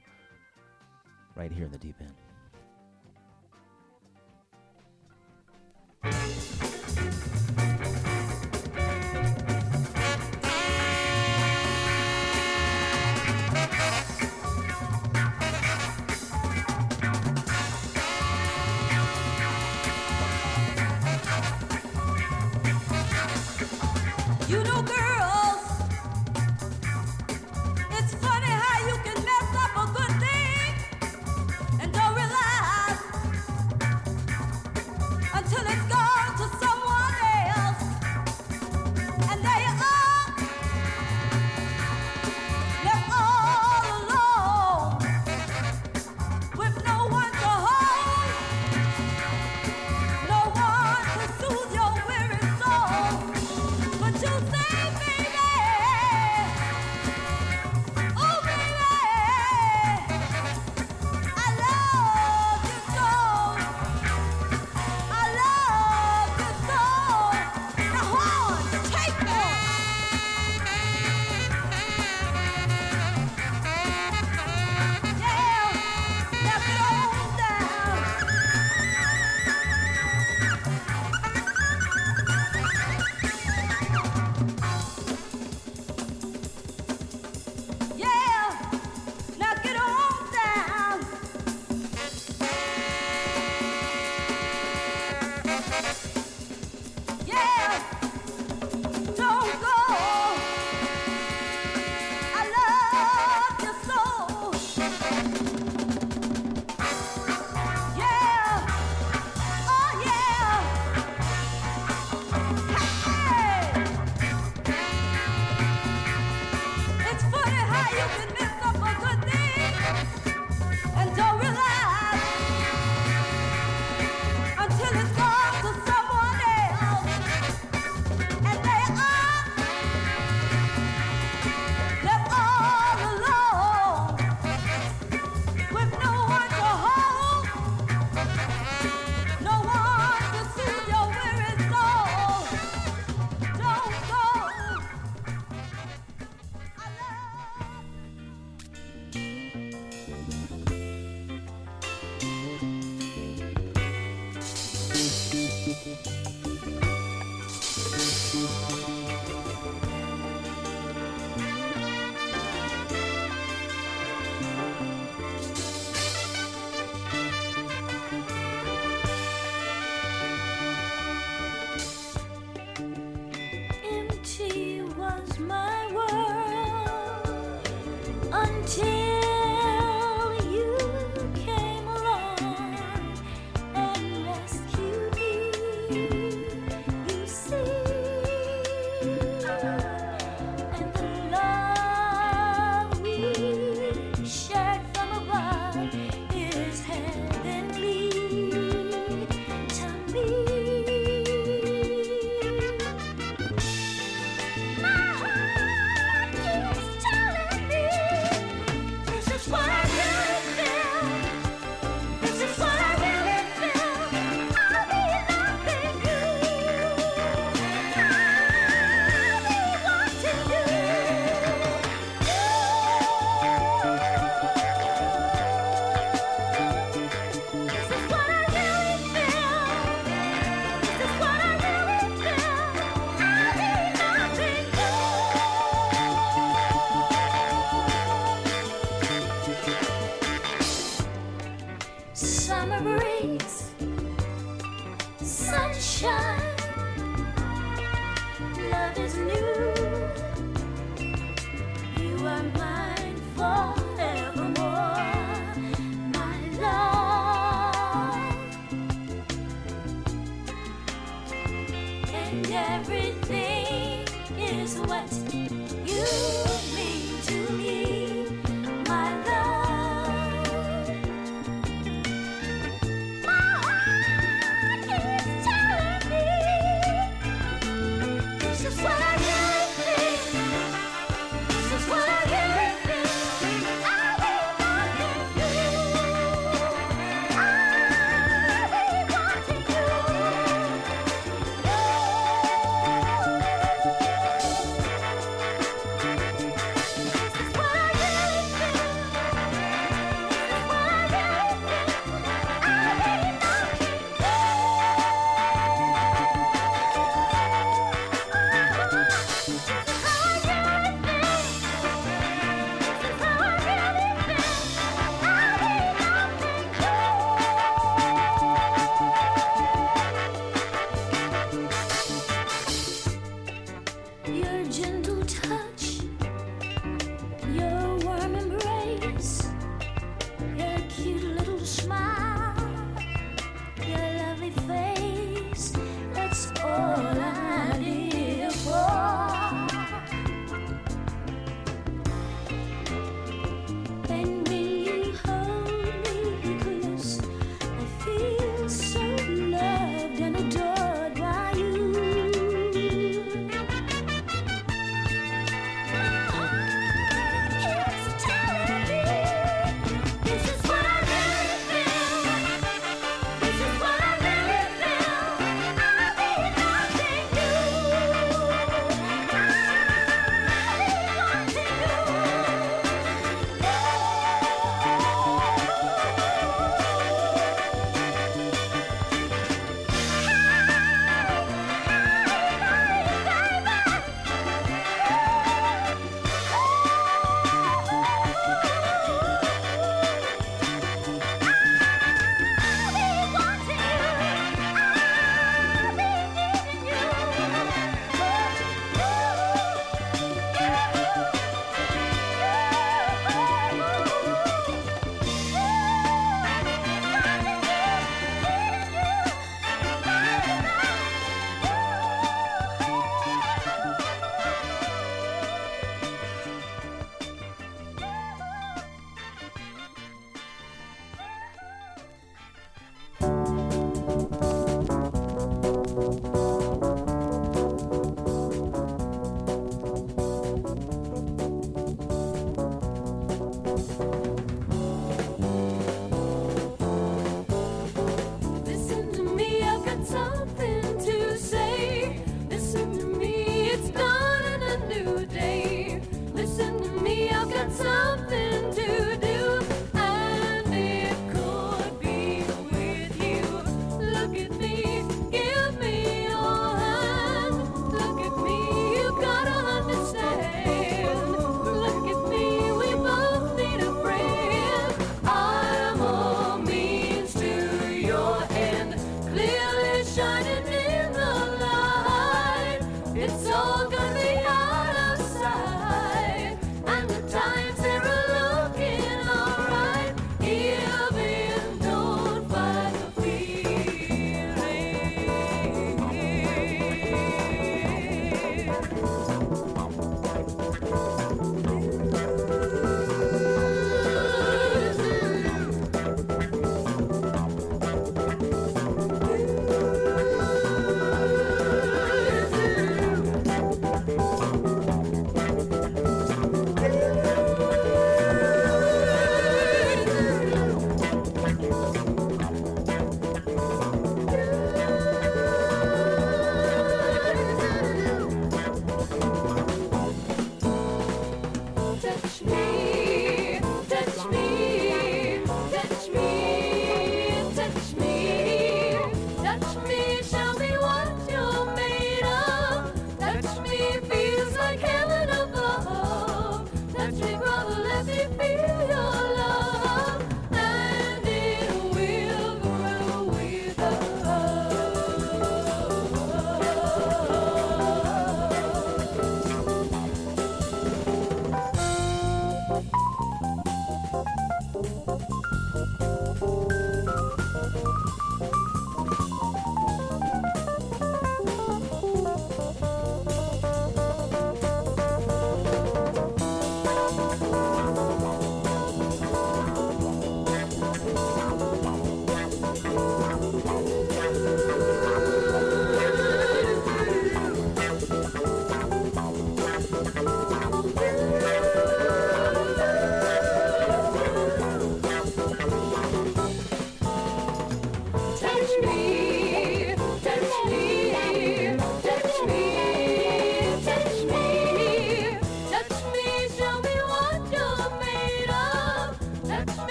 right 1.36 1.52
here 1.52 1.66
in 1.66 1.72
the 1.72 1.78
deep 1.78 1.98
end. 2.02 2.16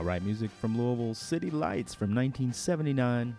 All 0.00 0.06
right, 0.06 0.22
music 0.22 0.50
from 0.62 0.78
Louisville 0.78 1.12
City 1.12 1.50
Lights 1.50 1.94
from 1.94 2.14
1979. 2.14 3.36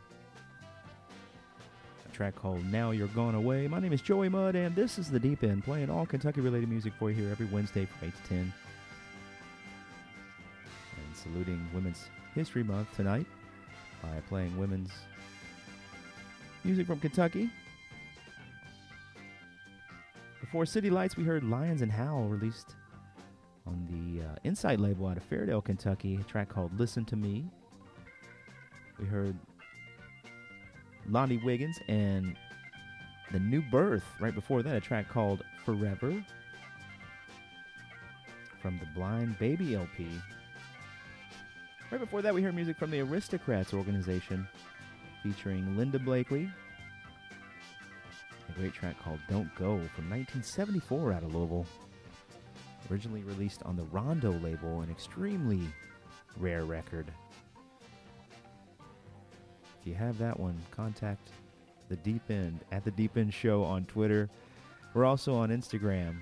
A 2.05 2.15
track 2.15 2.35
called 2.35 2.63
Now 2.67 2.91
You're 2.91 3.07
Gone 3.07 3.33
Away. 3.33 3.67
My 3.67 3.79
name 3.79 3.93
is 3.93 4.01
Joey 4.03 4.29
Mudd, 4.29 4.55
and 4.55 4.75
this 4.75 4.99
is 4.99 5.09
The 5.09 5.19
Deep 5.19 5.43
End, 5.43 5.63
playing 5.63 5.89
all 5.89 6.05
Kentucky 6.05 6.39
related 6.39 6.69
music 6.69 6.93
for 6.99 7.09
you 7.09 7.15
here 7.15 7.31
every 7.31 7.47
Wednesday 7.47 7.87
from 7.87 8.09
8 8.09 8.13
to 8.15 8.29
10. 8.29 8.37
And 8.37 8.53
saluting 11.15 11.67
Women's 11.73 12.05
History 12.35 12.61
Month 12.61 12.95
tonight 12.95 13.25
by 14.03 14.21
playing 14.29 14.55
women's 14.55 14.91
music 16.63 16.85
from 16.85 16.99
Kentucky. 16.99 17.49
Before 20.39 20.67
City 20.67 20.91
Lights, 20.91 21.17
we 21.17 21.23
heard 21.23 21.43
Lyons 21.43 21.81
and 21.81 21.91
Howell 21.91 22.29
released 22.29 22.75
on 23.65 23.87
the 23.89 24.25
uh, 24.25 24.35
Insight 24.43 24.79
label 24.79 25.07
out 25.07 25.17
of 25.17 25.29
Fairdale, 25.29 25.63
Kentucky, 25.63 26.15
a 26.19 26.23
track 26.23 26.49
called 26.49 26.77
Listen 26.79 27.05
to 27.05 27.15
Me. 27.15 27.45
We 28.99 29.05
heard 29.05 29.37
Lonnie 31.09 31.41
Wiggins 31.43 31.77
and 31.87 32.35
The 33.31 33.39
New 33.39 33.61
Birth 33.71 34.05
right 34.19 34.33
before 34.33 34.63
that, 34.63 34.75
a 34.75 34.81
track 34.81 35.09
called 35.09 35.43
Forever 35.65 36.23
from 38.61 38.79
the 38.79 38.85
Blind 38.93 39.37
Baby 39.39 39.75
LP. 39.75 40.07
Right 41.91 41.99
before 41.99 42.21
that, 42.21 42.33
we 42.33 42.41
heard 42.41 42.55
music 42.55 42.77
from 42.77 42.91
the 42.91 43.01
Aristocrats 43.01 43.73
organization 43.73 44.47
featuring 45.23 45.75
Linda 45.77 45.99
Blakely. 45.99 46.49
A 48.49 48.59
great 48.59 48.73
track 48.73 49.01
called 49.01 49.19
Don't 49.29 49.53
Go 49.55 49.77
from 49.95 50.09
1974 50.09 51.13
out 51.13 51.23
of 51.23 51.33
Louisville 51.33 51.65
originally 52.89 53.23
released 53.23 53.63
on 53.63 53.75
the 53.75 53.83
Rondo 53.85 54.31
label, 54.39 54.81
an 54.81 54.89
extremely 54.89 55.61
rare 56.37 56.63
record. 56.63 57.07
If 59.79 59.87
you 59.87 59.93
have 59.95 60.17
that 60.19 60.39
one, 60.39 60.57
contact 60.71 61.29
the 61.89 61.95
Deep 61.97 62.21
End 62.29 62.59
at 62.71 62.85
the 62.85 62.91
Deep 62.91 63.17
End 63.17 63.33
Show 63.33 63.63
on 63.63 63.85
Twitter. 63.85 64.29
We're 64.93 65.05
also 65.05 65.35
on 65.35 65.49
Instagram, 65.49 66.17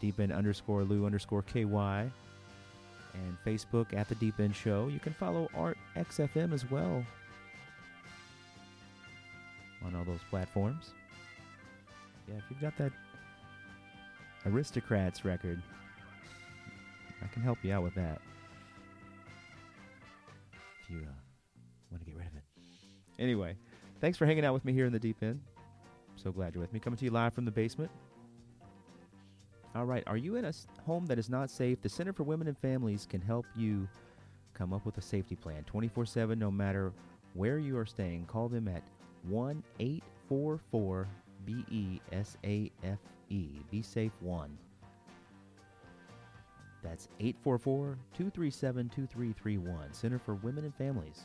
Deep 0.00 0.18
End 0.20 0.32
underscore 0.32 0.82
Lou 0.82 1.06
underscore 1.06 1.42
KY, 1.42 1.64
and 1.64 3.36
Facebook 3.44 3.94
at 3.94 4.08
the 4.08 4.14
Deep 4.16 4.40
End 4.40 4.54
Show. 4.54 4.88
You 4.88 4.98
can 4.98 5.12
follow 5.12 5.48
Art 5.54 5.78
XFM 5.96 6.52
as 6.52 6.70
well 6.70 7.04
on 9.84 9.94
all 9.94 10.04
those 10.04 10.20
platforms. 10.30 10.90
Yeah, 12.28 12.36
if 12.38 12.44
you've 12.50 12.60
got 12.60 12.76
that 12.78 12.92
Aristocrats 14.44 15.24
record, 15.24 15.62
I 17.22 17.26
can 17.28 17.42
help 17.42 17.58
you 17.62 17.72
out 17.72 17.82
with 17.82 17.94
that. 17.94 18.20
If 20.82 20.90
you 20.90 20.98
uh, 20.98 21.12
want 21.90 22.04
to 22.04 22.06
get 22.06 22.16
rid 22.16 22.26
of 22.26 22.34
it. 22.34 22.42
Anyway, 23.18 23.56
thanks 24.00 24.18
for 24.18 24.26
hanging 24.26 24.44
out 24.44 24.54
with 24.54 24.64
me 24.64 24.72
here 24.72 24.86
in 24.86 24.92
the 24.92 24.98
deep 24.98 25.16
end. 25.22 25.40
So 26.16 26.32
glad 26.32 26.54
you're 26.54 26.60
with 26.60 26.72
me. 26.72 26.80
Coming 26.80 26.98
to 26.98 27.04
you 27.04 27.10
live 27.10 27.34
from 27.34 27.44
the 27.44 27.50
basement. 27.50 27.90
All 29.74 29.84
right, 29.84 30.02
are 30.06 30.16
you 30.16 30.36
in 30.36 30.46
a 30.46 30.52
home 30.86 31.04
that 31.06 31.18
is 31.18 31.28
not 31.28 31.50
safe? 31.50 31.82
The 31.82 31.88
Center 31.88 32.12
for 32.12 32.22
Women 32.22 32.48
and 32.48 32.56
Families 32.56 33.06
can 33.08 33.20
help 33.20 33.44
you 33.54 33.86
come 34.54 34.72
up 34.72 34.86
with 34.86 34.96
a 34.96 35.02
safety 35.02 35.36
plan 35.36 35.64
24 35.64 36.06
7, 36.06 36.38
no 36.38 36.50
matter 36.50 36.92
where 37.34 37.58
you 37.58 37.76
are 37.76 37.84
staying. 37.84 38.24
Call 38.24 38.48
them 38.48 38.68
at 38.68 38.82
1 39.28 39.62
844 39.78 41.08
B 41.44 41.64
E 41.70 42.00
S 42.12 42.38
A 42.44 42.70
F 42.82 42.98
E. 43.28 43.48
Be 43.70 43.82
Safe 43.82 44.12
1. 44.20 44.56
That's 46.88 47.08
844 47.18 47.98
237 48.14 48.88
2331. 48.90 49.92
Center 49.92 50.18
for 50.20 50.34
Women 50.36 50.64
and 50.64 50.74
Families. 50.76 51.22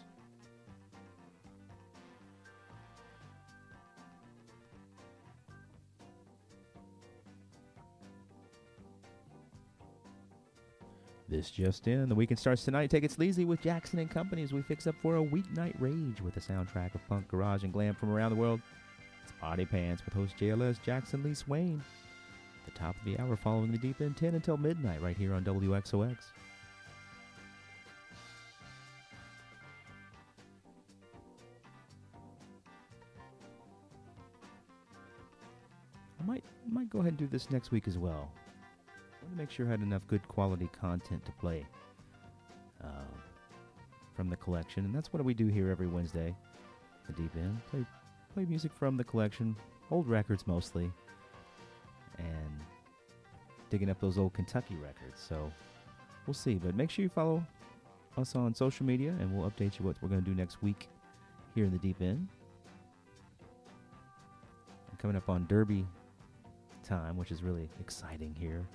This 11.29 11.49
just 11.51 11.87
in. 11.87 12.09
The 12.09 12.15
weekend 12.15 12.39
starts 12.39 12.65
tonight. 12.65 12.89
Take 12.89 13.03
it 13.03 13.11
sleazy 13.11 13.45
with 13.45 13.61
Jackson 13.61 13.99
and 13.99 14.09
Company 14.09 14.41
as 14.43 14.51
we 14.51 14.61
fix 14.63 14.87
up 14.87 14.95
for 15.01 15.17
a 15.17 15.23
weeknight 15.23 15.79
rage 15.79 16.21
with 16.21 16.35
a 16.37 16.41
soundtrack 16.41 16.95
of 16.95 17.07
punk, 17.07 17.27
garage, 17.27 17.63
and 17.63 17.71
glam 17.71 17.93
from 17.93 18.09
around 18.09 18.31
the 18.31 18.35
world. 18.35 18.59
It's 19.23 19.31
Body 19.39 19.65
Pants 19.65 20.03
with 20.03 20.13
host 20.15 20.35
JLS 20.37 20.81
Jackson 20.81 21.23
Lee 21.23 21.35
Swain. 21.35 21.81
The 22.73 22.79
top 22.79 22.95
of 22.97 23.05
the 23.05 23.19
hour 23.19 23.35
following 23.35 23.71
the 23.71 23.77
deep 23.77 24.01
end 24.01 24.17
10 24.17 24.35
until 24.35 24.57
midnight 24.57 25.01
right 25.01 25.15
here 25.15 25.33
on 25.33 25.43
WXOX. 25.43 26.17
I 36.19 36.23
might 36.23 36.43
might 36.69 36.89
go 36.89 36.99
ahead 36.99 37.09
and 37.13 37.17
do 37.17 37.27
this 37.27 37.49
next 37.49 37.71
week 37.71 37.87
as 37.87 37.97
well. 37.97 38.31
I 38.87 39.25
want 39.25 39.33
to 39.33 39.37
make 39.37 39.51
sure 39.51 39.67
I 39.67 39.71
had 39.71 39.81
enough 39.81 40.05
good 40.07 40.27
quality 40.27 40.69
content 40.79 41.25
to 41.25 41.31
play 41.33 41.65
uh, 42.83 42.87
from 44.15 44.29
the 44.29 44.35
collection, 44.35 44.85
and 44.85 44.93
that's 44.93 45.11
what 45.11 45.23
we 45.23 45.33
do 45.33 45.47
here 45.47 45.69
every 45.69 45.87
Wednesday. 45.87 46.35
The 47.07 47.13
deep 47.13 47.35
end 47.35 47.59
play 47.69 47.85
play 48.33 48.45
music 48.45 48.71
from 48.71 48.97
the 48.97 49.03
collection, 49.03 49.55
old 49.89 50.07
records 50.07 50.45
mostly, 50.47 50.91
and 52.23 52.59
digging 53.69 53.89
up 53.89 53.99
those 53.99 54.17
old 54.17 54.33
Kentucky 54.33 54.75
records. 54.75 55.21
So 55.27 55.51
we'll 56.27 56.33
see. 56.33 56.55
But 56.55 56.75
make 56.75 56.89
sure 56.89 57.03
you 57.03 57.09
follow 57.09 57.43
us 58.17 58.35
on 58.35 58.53
social 58.53 58.85
media, 58.85 59.15
and 59.19 59.35
we'll 59.35 59.49
update 59.49 59.79
you 59.79 59.85
what 59.85 59.95
we're 60.01 60.09
going 60.09 60.23
to 60.23 60.29
do 60.29 60.35
next 60.35 60.61
week 60.61 60.89
here 61.55 61.65
in 61.65 61.71
the 61.71 61.79
deep 61.79 62.01
end. 62.01 62.27
And 64.89 64.99
coming 64.99 65.15
up 65.15 65.29
on 65.29 65.45
Derby 65.47 65.85
time, 66.83 67.17
which 67.17 67.31
is 67.31 67.41
really 67.41 67.69
exciting 67.79 68.35
here 68.37 68.65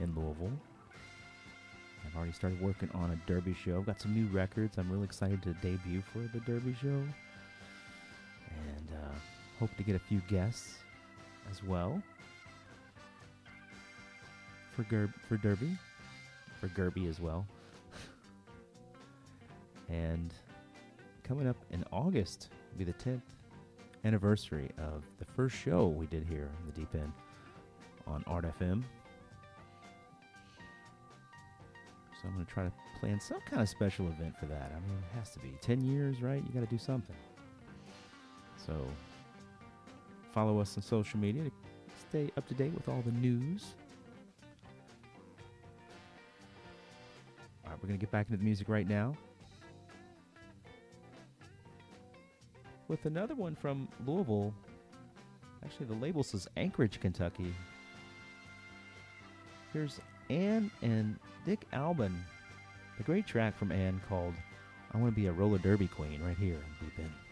in 0.00 0.14
Louisville. 0.14 0.52
I've 2.06 2.16
already 2.16 2.32
started 2.32 2.60
working 2.60 2.90
on 2.94 3.10
a 3.10 3.16
Derby 3.26 3.54
show. 3.54 3.78
I've 3.78 3.86
got 3.86 4.00
some 4.00 4.14
new 4.14 4.26
records. 4.26 4.76
I'm 4.76 4.90
really 4.90 5.04
excited 5.04 5.42
to 5.42 5.54
debut 5.54 6.02
for 6.12 6.18
the 6.18 6.40
Derby 6.40 6.76
show. 6.80 6.88
And 6.88 8.88
uh, 8.92 9.14
hope 9.58 9.74
to 9.76 9.82
get 9.82 9.96
a 9.96 9.98
few 9.98 10.20
guests 10.28 10.74
as 11.50 11.62
well 11.62 12.02
for 14.74 14.82
Ger- 14.84 15.12
for 15.28 15.36
Derby, 15.36 15.76
for 16.60 16.68
Gerby 16.68 17.08
as 17.08 17.20
well. 17.20 17.46
and 19.88 20.32
coming 21.22 21.46
up 21.46 21.56
in 21.70 21.84
August 21.92 22.48
will 22.72 22.78
be 22.78 22.84
the 22.84 22.92
10th 22.98 23.22
anniversary 24.04 24.70
of 24.78 25.02
the 25.18 25.24
first 25.24 25.56
show 25.56 25.86
we 25.88 26.06
did 26.06 26.24
here 26.28 26.50
in 26.60 26.66
the 26.66 26.72
Deep 26.72 26.94
End 26.94 27.12
on 28.06 28.22
Art 28.26 28.44
FM. 28.44 28.82
So 32.20 32.28
I'm 32.28 32.34
going 32.34 32.44
to 32.46 32.52
try 32.52 32.64
to 32.64 32.72
plan 33.00 33.20
some 33.20 33.40
kind 33.42 33.62
of 33.62 33.68
special 33.68 34.06
event 34.08 34.36
for 34.38 34.46
that. 34.46 34.72
I 34.74 34.80
mean, 34.88 34.98
it 34.98 35.18
has 35.18 35.30
to 35.30 35.38
be 35.38 35.52
10 35.60 35.82
years, 35.82 36.22
right? 36.22 36.42
You 36.46 36.52
got 36.52 36.60
to 36.68 36.74
do 36.74 36.78
something. 36.78 37.16
So 38.56 38.86
follow 40.32 40.58
us 40.58 40.76
on 40.76 40.82
social 40.82 41.18
media 41.18 41.44
to 41.44 41.50
stay 42.08 42.30
up 42.36 42.46
to 42.48 42.54
date 42.54 42.72
with 42.74 42.88
all 42.88 43.02
the 43.04 43.12
news. 43.12 43.74
We're 47.84 47.88
going 47.88 48.00
to 48.00 48.06
get 48.06 48.12
back 48.12 48.28
into 48.30 48.38
the 48.38 48.44
music 48.44 48.70
right 48.70 48.88
now. 48.88 49.14
With 52.88 53.04
another 53.04 53.34
one 53.34 53.54
from 53.54 53.88
Louisville. 54.06 54.54
Actually, 55.62 55.88
the 55.88 55.96
label 55.96 56.22
says 56.22 56.48
Anchorage, 56.56 56.98
Kentucky. 56.98 57.54
Here's 59.74 60.00
Anne 60.30 60.70
and 60.80 61.18
Dick 61.44 61.66
Albin. 61.74 62.16
A 63.00 63.02
great 63.02 63.26
track 63.26 63.54
from 63.58 63.70
Anne 63.70 64.00
called 64.08 64.32
I 64.94 64.96
Want 64.96 65.14
to 65.14 65.20
Be 65.20 65.26
a 65.26 65.32
Roller 65.32 65.58
Derby 65.58 65.88
Queen 65.88 66.22
right 66.24 66.38
here 66.38 66.54
in 66.54 66.86
Deep 66.86 66.98
End. 66.98 67.23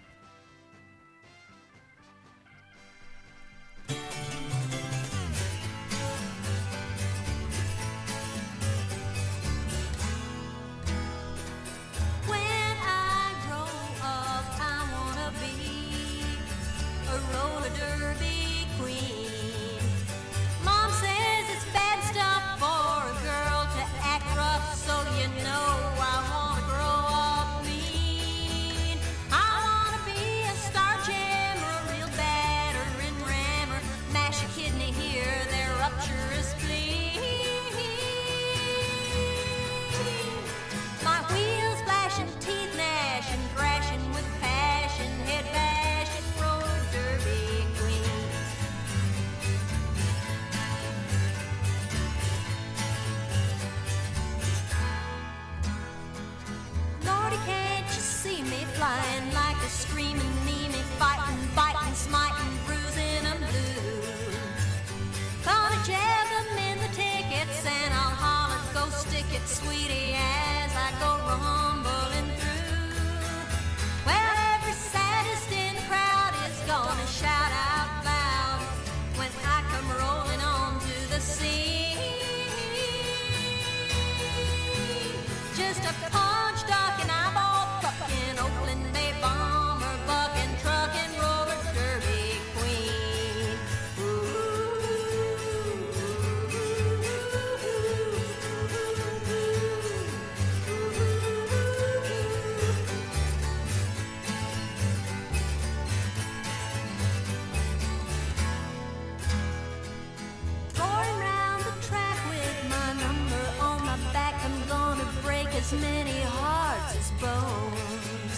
As 115.62 115.72
many 115.80 116.20
hearts 116.22 116.96
as 116.96 117.10
bones. 117.22 118.34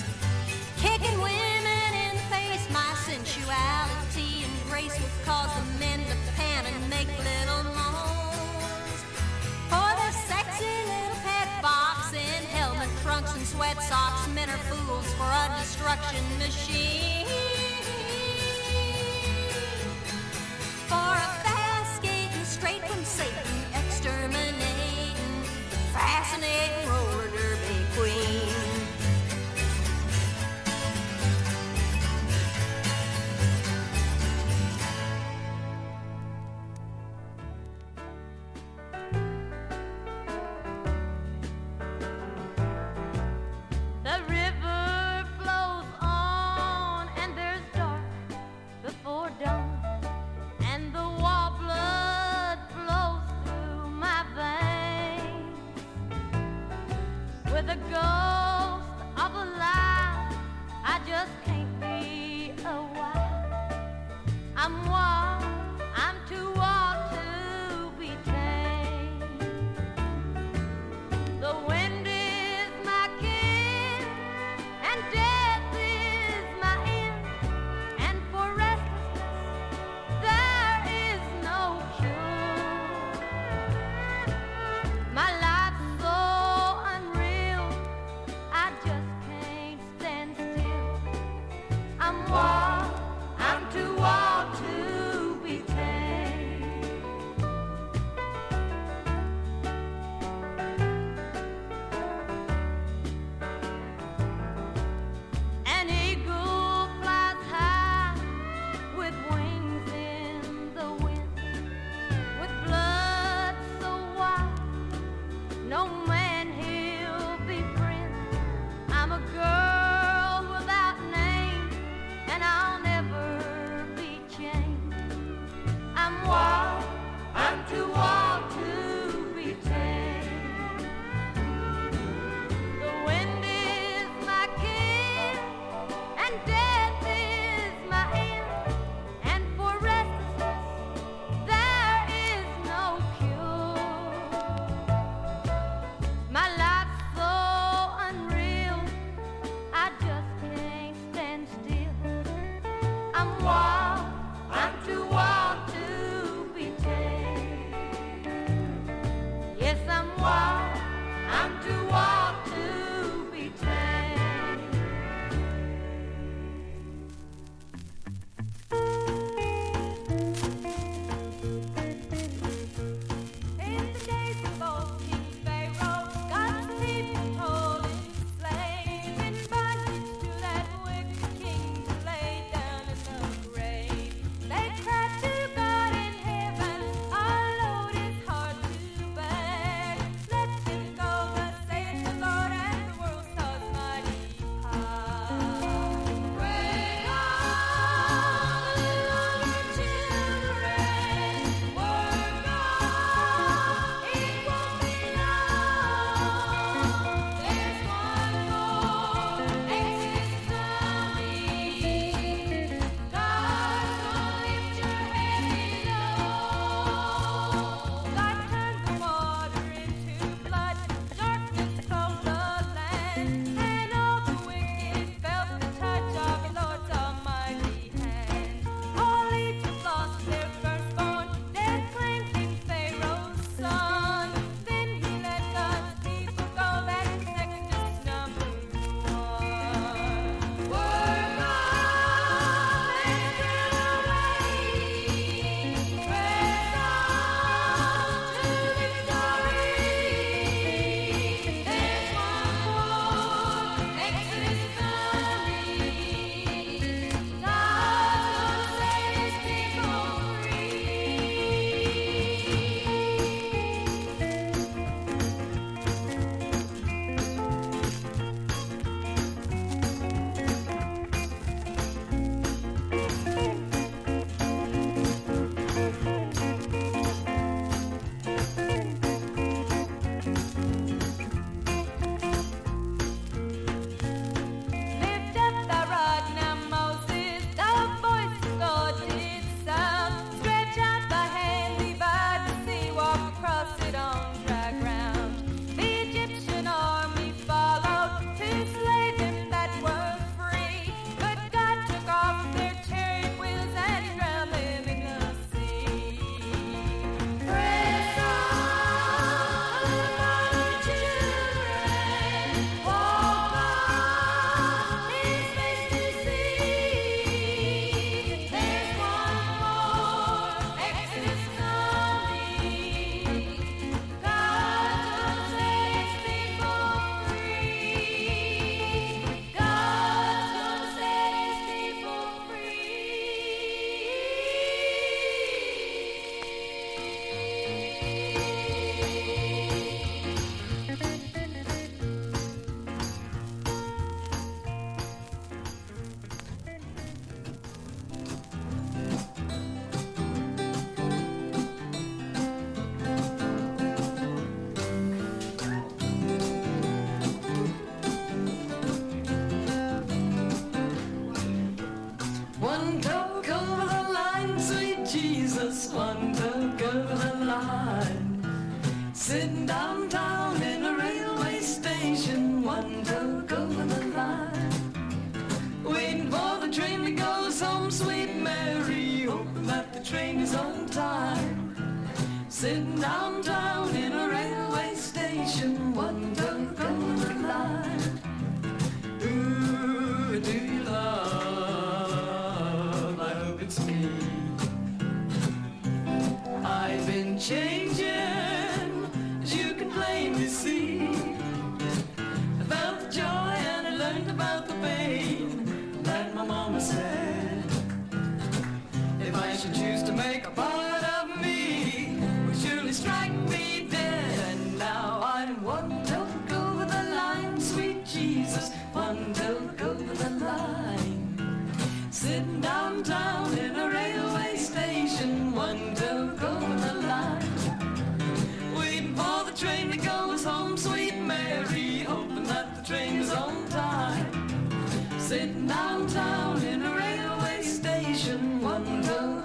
Kicking 0.76 1.18
women 1.18 1.90
in 2.04 2.12
the 2.16 2.26
face, 2.28 2.64
my 2.70 2.92
sensuality 3.08 4.44
and 4.44 4.54
grace 4.68 4.92
will 5.00 5.16
cause 5.24 5.48
the 5.56 5.64
men 5.80 6.00
to 6.00 6.16
pant 6.36 6.66
and 6.68 6.90
make 6.90 7.08
little 7.30 7.64
moans. 7.72 9.00
For 9.72 9.90
their 10.00 10.14
sexy 10.28 10.76
little 10.92 11.20
pet 11.24 11.48
box 11.62 12.12
in 12.12 12.40
helmet, 12.56 12.90
trunks, 13.02 13.34
and 13.34 13.46
sweat 13.46 13.82
socks, 13.82 14.28
men 14.34 14.50
are 14.50 14.64
fools 14.68 15.08
for 15.14 15.24
a 15.24 15.46
destruction 15.58 16.24
machine. 16.38 17.03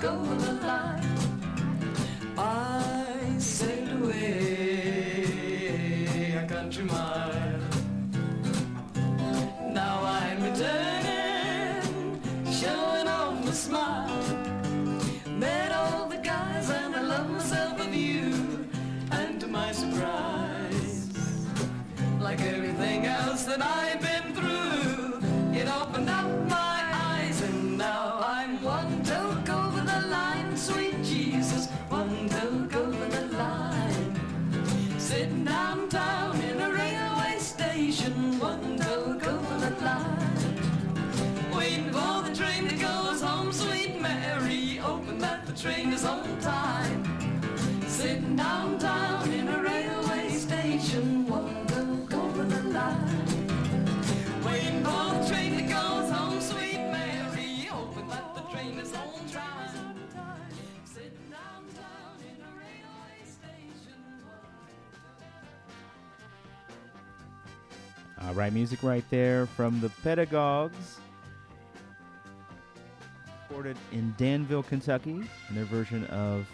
One 0.02 0.60
toke 0.60 1.19
train 45.62 45.92
is 45.92 46.06
on 46.06 46.40
time. 46.40 47.04
Sitting 47.86 48.36
downtown 48.38 49.30
in 49.34 49.48
a 49.50 49.62
railway 49.62 50.30
station, 50.30 51.28
one 51.28 51.68
over 52.14 52.44
the 52.46 52.64
line. 52.70 53.26
Waiting 54.46 54.84
for 54.86 55.16
the 55.16 55.26
train 55.28 55.58
that 55.58 55.68
goes 55.68 56.12
home, 56.12 56.40
sweet 56.40 56.78
Mary, 56.78 57.68
hoping 57.70 58.08
that 58.08 58.36
the 58.36 58.42
train 58.54 58.80
is 58.80 58.94
on 58.94 59.28
time. 59.28 59.96
Sitting 60.86 61.12
downtown 61.30 62.16
in 62.22 62.42
a 62.42 62.52
railway 62.56 63.20
station. 63.26 64.00
All 68.22 68.34
right, 68.34 68.54
music 68.54 68.82
right 68.82 69.04
there 69.10 69.46
from 69.46 69.82
the 69.82 69.90
Pedagogues. 70.04 71.00
Recorded 73.60 73.84
in 73.92 74.16
Danville, 74.18 74.64
Kentucky, 74.64 75.22
in 75.50 75.56
their 75.56 75.66
version 75.66 76.06
of 76.06 76.48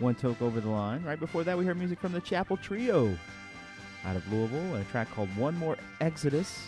One 0.00 0.16
Toke 0.16 0.42
Over 0.42 0.58
the 0.58 0.68
Line. 0.68 1.04
Right 1.04 1.20
before 1.20 1.44
that, 1.44 1.56
we 1.56 1.64
heard 1.64 1.78
music 1.78 2.00
from 2.00 2.10
the 2.10 2.20
Chapel 2.20 2.56
Trio 2.56 3.16
out 4.04 4.16
of 4.16 4.32
Louisville, 4.32 4.74
and 4.74 4.84
a 4.84 4.90
track 4.90 5.08
called 5.12 5.28
One 5.36 5.56
More 5.56 5.76
Exodus. 6.00 6.66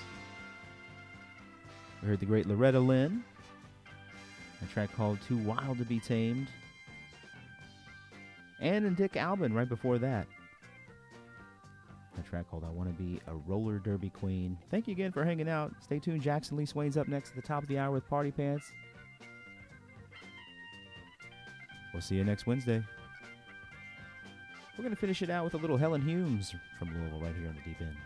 We 2.00 2.06
heard 2.06 2.20
the 2.20 2.26
great 2.26 2.46
Loretta 2.46 2.78
Lynn, 2.78 3.24
a 4.62 4.66
track 4.72 4.94
called 4.94 5.18
Too 5.26 5.38
Wild 5.38 5.78
to 5.78 5.84
Be 5.84 5.98
Tamed. 5.98 6.46
And 8.60 8.86
in 8.86 8.94
Dick 8.94 9.16
Albin 9.16 9.52
right 9.52 9.68
before 9.68 9.98
that, 9.98 10.28
a 12.16 12.22
track 12.22 12.48
called 12.48 12.62
I 12.62 12.70
Want 12.70 12.96
to 12.96 13.02
Be 13.02 13.20
a 13.26 13.34
Roller 13.34 13.80
Derby 13.80 14.10
Queen. 14.10 14.56
Thank 14.70 14.86
you 14.86 14.92
again 14.92 15.10
for 15.10 15.24
hanging 15.24 15.48
out. 15.48 15.74
Stay 15.82 15.98
tuned. 15.98 16.22
Jackson 16.22 16.56
Lee 16.56 16.66
Swain's 16.66 16.96
up 16.96 17.08
next 17.08 17.30
at 17.30 17.34
the 17.34 17.42
top 17.42 17.64
of 17.64 17.68
the 17.68 17.78
hour 17.78 17.90
with 17.90 18.08
Party 18.08 18.30
Pants. 18.30 18.70
We'll 21.92 22.02
see 22.02 22.16
you 22.16 22.24
next 22.24 22.46
Wednesday. 22.46 22.82
We're 24.76 24.84
going 24.84 24.94
to 24.94 25.00
finish 25.00 25.22
it 25.22 25.30
out 25.30 25.44
with 25.44 25.54
a 25.54 25.58
little 25.58 25.76
Helen 25.76 26.00
Humes 26.00 26.54
from 26.78 26.88
Louisville 26.94 27.20
right 27.20 27.34
here 27.36 27.48
on 27.48 27.56
the 27.56 27.62
deep 27.62 27.80
end. 27.80 27.96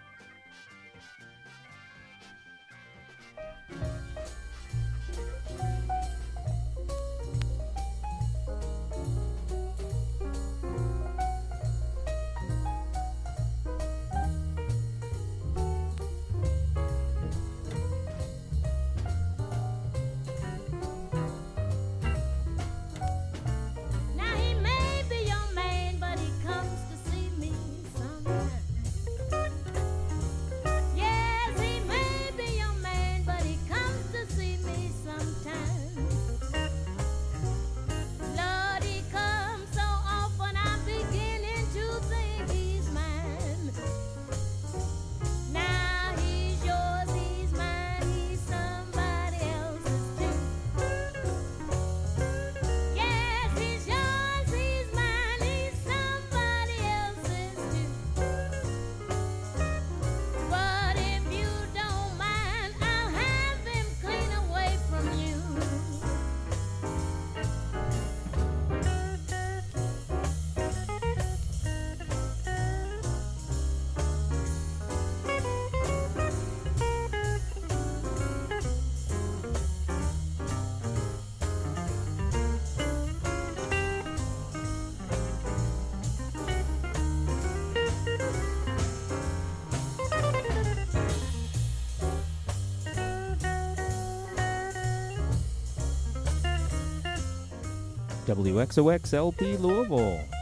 WXOX 98.34 99.14
LP 99.14 99.56
Louisville. 99.58 100.33